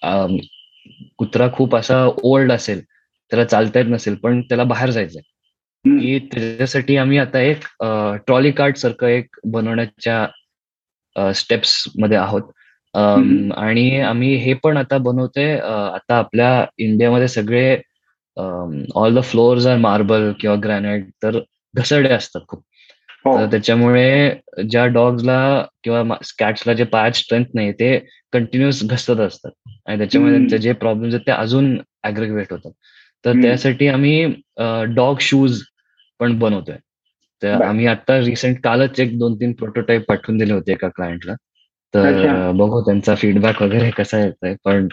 कुत्रा 1.19 1.49
खूप 1.55 1.77
असा 1.77 2.05
ओल्ड 2.25 2.53
असेल 2.53 2.81
त्याला 2.83 3.45
चालता 3.45 3.79
येत 3.79 3.89
नसेल 3.91 4.15
पण 4.23 4.41
त्याला 4.43 4.65
बाहेर 4.65 4.91
जायचंय. 4.91 5.21
की 5.85 6.19
त्याच्यासाठी 6.33 6.97
आम्ही 6.97 7.19
आता 7.19 7.41
एक 7.41 7.65
ट्रॉली 8.27 8.51
कार्ड 8.51 8.77
सारखं 8.77 9.07
एक 9.07 9.37
बनवण्याच्या 9.53 11.33
स्टेप्समध्ये 11.35 12.17
आहोत. 12.19 12.43
आणि 12.95 14.01
आम्ही 14.01 14.35
हे 14.35 14.55
पण 14.65 14.77
आता 14.77 14.99
बनवतोय 14.99 15.57
आता 15.59 16.17
आपल्या 16.19 16.65
इंडियामध्ये 16.79 17.29
सगळे 17.29 17.77
all 18.95 19.15
the 19.15 19.23
floors 19.23 19.67
are 19.67 19.77
marble 19.77 20.33
किंवा 20.41 20.57
ग्रॅनाइट 20.65 21.09
तर 21.23 21.39
घसरडे 21.75 22.09
असतात 22.09 22.41
खूप. 22.49 22.63
हो. 23.25 23.37
तर 23.39 23.47
त्याच्यामुळे 23.51 24.31
ज्या 24.71 24.85
डॉग्सला 24.87 25.65
किंवा 25.85 26.03
कॅट्सला 26.39 26.73
जे 26.73 26.85
पायात 26.85 27.13
स्ट्रेंथ 27.13 27.45
नाही 27.55 27.73
ते 27.73 27.99
कंटिन्युअस 28.33 28.83
घसरत 28.85 29.21
असतात. 29.21 29.51
आणि 29.87 29.99
त्याच्यामुळे 29.99 30.33
त्यांचे 30.33 30.59
जे 30.59 30.73
प्रॉब्लेम्स 30.73 31.15
आहेत 31.15 31.27
ते 31.27 31.33
अजून 31.33 31.77
अग्रिग्रेट 32.05 32.53
होतात. 32.53 32.73
तर 33.25 33.41
त्यासाठी 33.43 33.89
आम्ही 33.89 34.25
डॉग 34.95 35.17
शूज 35.21 35.63
पण 36.21 36.39
बनवतोय. 36.39 36.77
तर 37.43 37.63
आम्ही 37.63 37.87
आता 37.87 38.19
रिसेंट 38.21 38.59
कालच 38.65 39.01
एक 39.01 39.19
दोन 39.19 39.35
तीन 39.41 39.53
प्रोटोटाईप 39.59 40.05
पाठवून 40.09 40.39
दिले 40.39 40.53
होते 40.53 40.73
एका 40.73 40.89
क्लायंटला 40.89 41.35
तर 41.95 42.51
बघू 42.57 42.81
त्यांचा 42.81 43.15
फीडबॅक 43.15 43.63
वगैरे 43.63 43.91
कसा 43.91 44.19
येतोय. 44.21 44.55
पण 44.65 44.87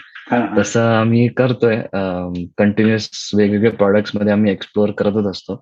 तसं 0.57 0.85
आम्ही 0.93 1.27
करतोय 1.37 1.81
कंटिन्युअस 2.57 3.09
वेगवेगळे 3.35 3.69
प्रोडक्ट्समध्ये 3.69 4.33
आम्ही 4.33 4.51
एक्सप्लोअर 4.51 4.91
करतच 4.97 5.27
असतो. 5.27 5.61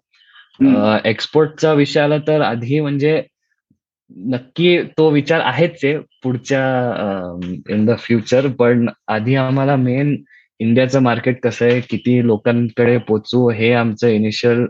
एक्सपोर्टचा 1.05 1.73
विषय 1.73 1.99
आला 1.99 2.17
तर 2.27 2.41
आधी 2.41 2.79
म्हणजे 2.79 3.21
नक्की 4.31 4.81
तो 4.97 5.09
विचार 5.09 5.39
आहेच 5.39 5.79
आहे 5.83 5.97
पुढच्या 6.23 6.63
इन 7.69 7.85
द 7.85 7.95
फ्युचर 7.99 8.47
पण 8.59 8.87
आधी 9.07 9.35
आम्हाला 9.35 9.75
मेन 9.75 10.15
इंडियाचं 10.59 11.01
मार्केट 11.01 11.41
कसं 11.43 11.65
आहे 11.65 11.79
किती 11.81 12.25
लोकांकडे 12.27 12.97
पोचू 12.97 13.49
हे 13.49 13.71
आमचं 13.73 14.07
इनिशियल 14.07 14.65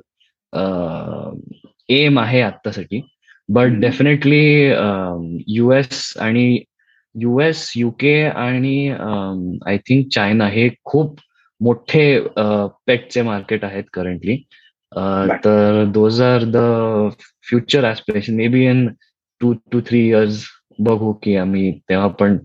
एम 1.89 2.19
आहे 2.19 2.41
आत्तासाठी. 2.41 3.01
बट 3.49 3.79
डेफिनेटली 3.79 4.65
युएस 5.47 6.13
आणि 6.21 6.59
युएस 7.15 7.71
युके 7.77 8.21
आणि 8.25 8.89
आय 9.67 9.77
थिंक 9.77 10.07
चायना 10.11 10.47
हे 10.47 10.69
खूप 10.83 11.19
मोठे 11.61 12.05
पेटचे 12.37 13.21
मार्केट 13.21 13.63
आहेत 13.65 13.83
करंटली 13.93 14.37
तर 15.45 15.83
those 15.93 16.21
are 16.21 16.43
the 16.45 16.57
future 17.49 17.89
aspiration 17.91 18.35
maybe 18.47 18.65
in 18.65 18.87
two 19.41 19.53
two 19.71 19.81
three 19.81 20.07
years 20.07 20.43
बघू 20.79 21.13
की 21.13 21.35
आम्ही 21.35 21.71
तेव्हा 21.89 22.07
पण 22.07 22.37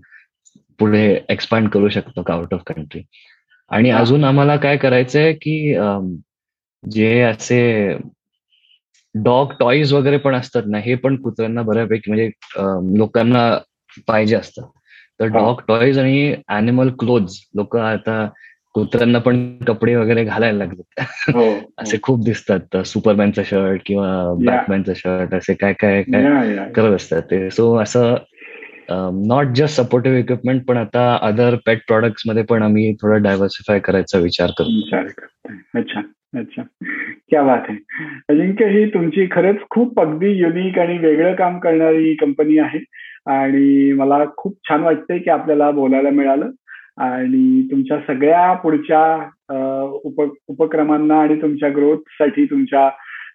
पुढे 0.79 1.03
एक्सपांड 1.29 1.69
करू 1.69 1.89
शकतो 1.89 2.21
का 2.21 2.33
आउट 2.33 2.53
ऑफ 2.53 2.61
कंट्री 2.67 3.01
आणि 3.71 3.89
अजून 3.89 4.23
आम्हाला 4.23 4.55
काय 4.55 4.77
करायचंय 4.77 5.33
की 5.33 5.73
जे 6.83 7.21
असे 7.21 7.61
डॉग 9.15 9.51
टॉईज 9.59 9.93
वगैरे 9.93 10.17
पण 10.17 10.35
असतात 10.35 10.63
ना 10.65 10.77
हे 10.77 10.95
पण 10.95 11.15
कुत्र्यांना 11.15 11.61
बऱ्यापैकी 11.61 12.11
म्हणजे 12.11 12.29
लोकांना 12.97 13.57
पाहिजे 14.07 14.35
असतात. 14.35 14.63
तर 15.19 15.25
डॉग 15.25 15.61
टॉईज 15.67 15.99
आणि 15.99 16.33
अॅनिमल 16.47 16.89
क्लोथ 16.89 17.21
लोक 17.55 17.75
आता 17.77 18.25
कुत्र्यांना 18.73 19.19
पण 19.19 19.57
कपडे 19.67 19.95
वगैरे 19.95 20.23
घालायला 20.23 20.57
लागले 20.57 21.01
हो, 21.31 21.39
हो. 21.39 21.59
असे 21.77 21.97
खूप 22.03 22.23
दिसतात. 22.25 22.77
सुपरमॅनचं 22.85 23.43
शर्ट 23.45 23.81
किंवा 23.85 24.33
बॅटमॅनचं 24.45 24.93
शर्ट 24.95 25.33
असे 25.35 25.53
काय 25.53 25.73
काय 25.73 26.01
काय 26.03 26.23
करत 26.75 26.95
असतात 26.95 27.21
ते. 27.21 27.49
सो 27.49 27.75
असं 27.77 28.15
नॉट 29.27 29.47
जस्ट 29.55 29.81
सपोर्टिव्ह 29.81 30.17
इक्विपमेंट 30.19 30.65
पण 30.65 30.77
आता 30.77 31.17
अदर 31.21 31.55
पेट 31.65 31.81
प्रॉडक्ट्समध्ये 31.87 32.43
पण 32.43 32.63
आम्ही 32.63 32.93
थोडं 32.93 33.21
डायव्हर्सिफाय 33.21 33.79
करायचा 33.79 34.19
विचार 34.19 34.51
करतो. 34.57 34.79
अच्छा. 35.75 36.01
अच्छा. 36.33 36.63
क्या 37.29 37.41
बात 37.43 37.65
आहे 37.69 37.77
अजिंक्य 38.29 38.65
ही 38.69 38.85
तुमची 38.93 39.25
खरंच 39.31 39.57
खूप 39.69 39.99
अगदी 39.99 40.29
युनिक 40.31 40.79
आणि 40.79 40.97
वेगळं 40.97 41.33
काम 41.35 41.59
करणारी 41.59 42.13
कंपनी 42.15 42.57
आहे. 42.57 42.79
आणि 43.31 43.91
मला 43.91 44.23
खूप 44.37 44.55
छान 44.69 44.81
वाटतंय 44.83 45.17
की 45.19 45.29
आपल्याला 45.29 45.69
बोलायला 45.71 46.09
मिळालं. 46.09 46.49
आणि 46.97 47.67
तुमच्या 47.71 47.97
सगळ्या 48.07 48.53
पुढच्या 48.53 49.03
उप 50.05 50.21
उपक्रमांना 50.47 51.19
आणि 51.21 51.41
तुमच्या 51.41 51.69
ग्रोथसाठी 51.69 52.45
तुमच्या 52.45 52.89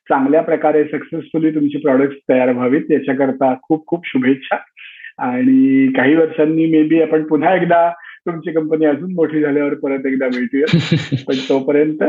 चांगल्या 0.09 0.42
प्रकारे 0.42 0.82
सक्सेसफुली 0.84 1.51
तुमची 1.55 1.78
प्रॉडक्ट 1.78 2.16
तयार 2.30 2.53
व्हावीत. 2.53 2.90
याच्याकरता 2.90 3.55
खूप 3.62 3.86
खूप 3.86 4.07
शुभेच्छा. 4.07 4.57
आणि 5.18 5.86
काही 5.97 6.14
वर्षांनी 6.16 6.66
मे 6.66 6.82
बी 6.82 7.01
आपण 7.03 7.22
पुन्हा 7.26 7.55
एकदा 7.55 7.88
तुमची 8.27 8.53
कंपनी 8.53 8.85
अजून 8.85 9.12
मोठी 9.12 9.41
झाल्यावर 9.41 9.74
परत 9.74 10.07
एकदा 10.07 10.29
भेटूया 10.29 10.66
पण 11.29 11.39
तोपर्यंत 11.49 12.03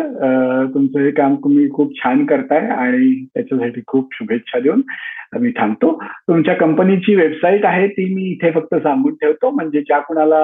तुमचं 0.74 0.99
हे 0.99 1.11
काम 1.11 1.36
तुम्ही 1.36 1.70
खूप 1.70 1.93
छान 1.95 2.26
करताय 2.26 2.68
आणि 2.70 3.13
त्याच्यासाठी 3.26 3.82
खूप 3.88 4.13
शुभेच्छा 4.13 4.59
देऊन 4.59 4.82
मी 5.41 5.51
थांबतो. 5.51 5.91
तुमच्या 6.28 6.53
कंपनीची 6.55 7.15
वेबसाईट 7.15 7.65
आहे 7.65 7.88
ती 7.88 8.13
मी 8.13 8.30
इथे 8.32 8.51
फक्त 8.51 8.76
सांगून 8.76 9.13
ठेवतो. 9.13 9.49
म्हणजे 9.49 9.82
ज्या 9.82 9.99
कुणाला 9.99 10.43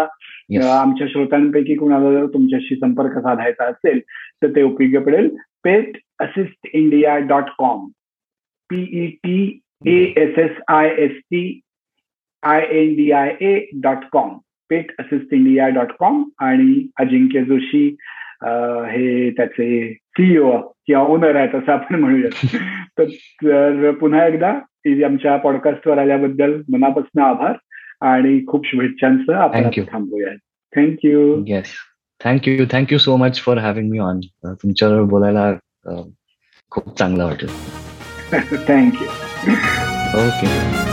आमच्या 0.72 1.08
श्रोत्यांपैकी 1.08 1.76
कुणाला 1.76 2.12
जर 2.12 2.26
तुमच्याशी 2.26 2.76
संपर्क 2.76 3.18
साधायचा 3.18 3.66
असेल 3.66 4.00
तर 4.44 4.56
ते 4.56 4.62
उपयोगी 4.62 5.06
पडेल. 5.06 5.30
Pet 5.64 5.98
assist 6.20 6.68
India 6.74 7.18
dot 7.28 7.50
com 7.58 7.86
P E 8.70 9.08
T 9.24 9.60
A 9.88 10.02
S 10.18 10.38
S 10.38 10.58
I 10.68 10.90
S 10.98 11.12
T 11.12 11.60
I 12.44 12.66
N 12.72 12.94
D 12.96 13.12
I 13.12 13.36
A 13.42 13.58
dot 13.84 14.04
com 14.12 14.38
pet 14.70 14.92
assist 15.00 15.34
India 15.34 15.68
dot 15.68 15.92
com 16.00 16.24
आणि 16.40 16.88
अजिंक्य 17.00 17.44
जोशी 17.44 17.96
हे 18.90 19.30
त्याचे 19.30 19.94
सीईओ 19.94 20.58
किंवा 20.58 21.04
ओनर 21.04 21.36
आहेत 21.36 21.56
असं 21.56 21.72
आपण 21.72 21.96
म्हणूयात 21.96 22.46
तर 23.00 23.92
पुन्हा 23.92 24.28
एकदा 24.28 24.50
आमच्या 25.06 25.38
पॉडकास्टवर 25.38 25.98
आल्याबद्दल 25.98 26.62
मनापासून 26.70 27.22
आभार 27.22 27.54
आणि 28.02 28.46
खूप 28.48 28.68
शुभेच्छांसह 28.68 29.34
आपण 29.34 29.70
थांबूया 29.92 30.34
thank you 30.76 31.44
yes 31.48 31.74
thank you 32.24 32.66
thank you 32.72 32.98
so 32.98 33.16
much 33.16 33.42
for 33.42 33.58
having 33.58 33.90
me 33.90 34.00
on 34.00 34.20
तुमच्यावर 34.46 35.02
बोलायला 35.02 35.54
खूप 36.72 36.98
चांगलं 36.98 37.26
वाटलं. 37.26 37.50
Thank you 38.68 39.08
okay 40.20 40.93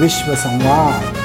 Vishwasamvad. 0.00 1.17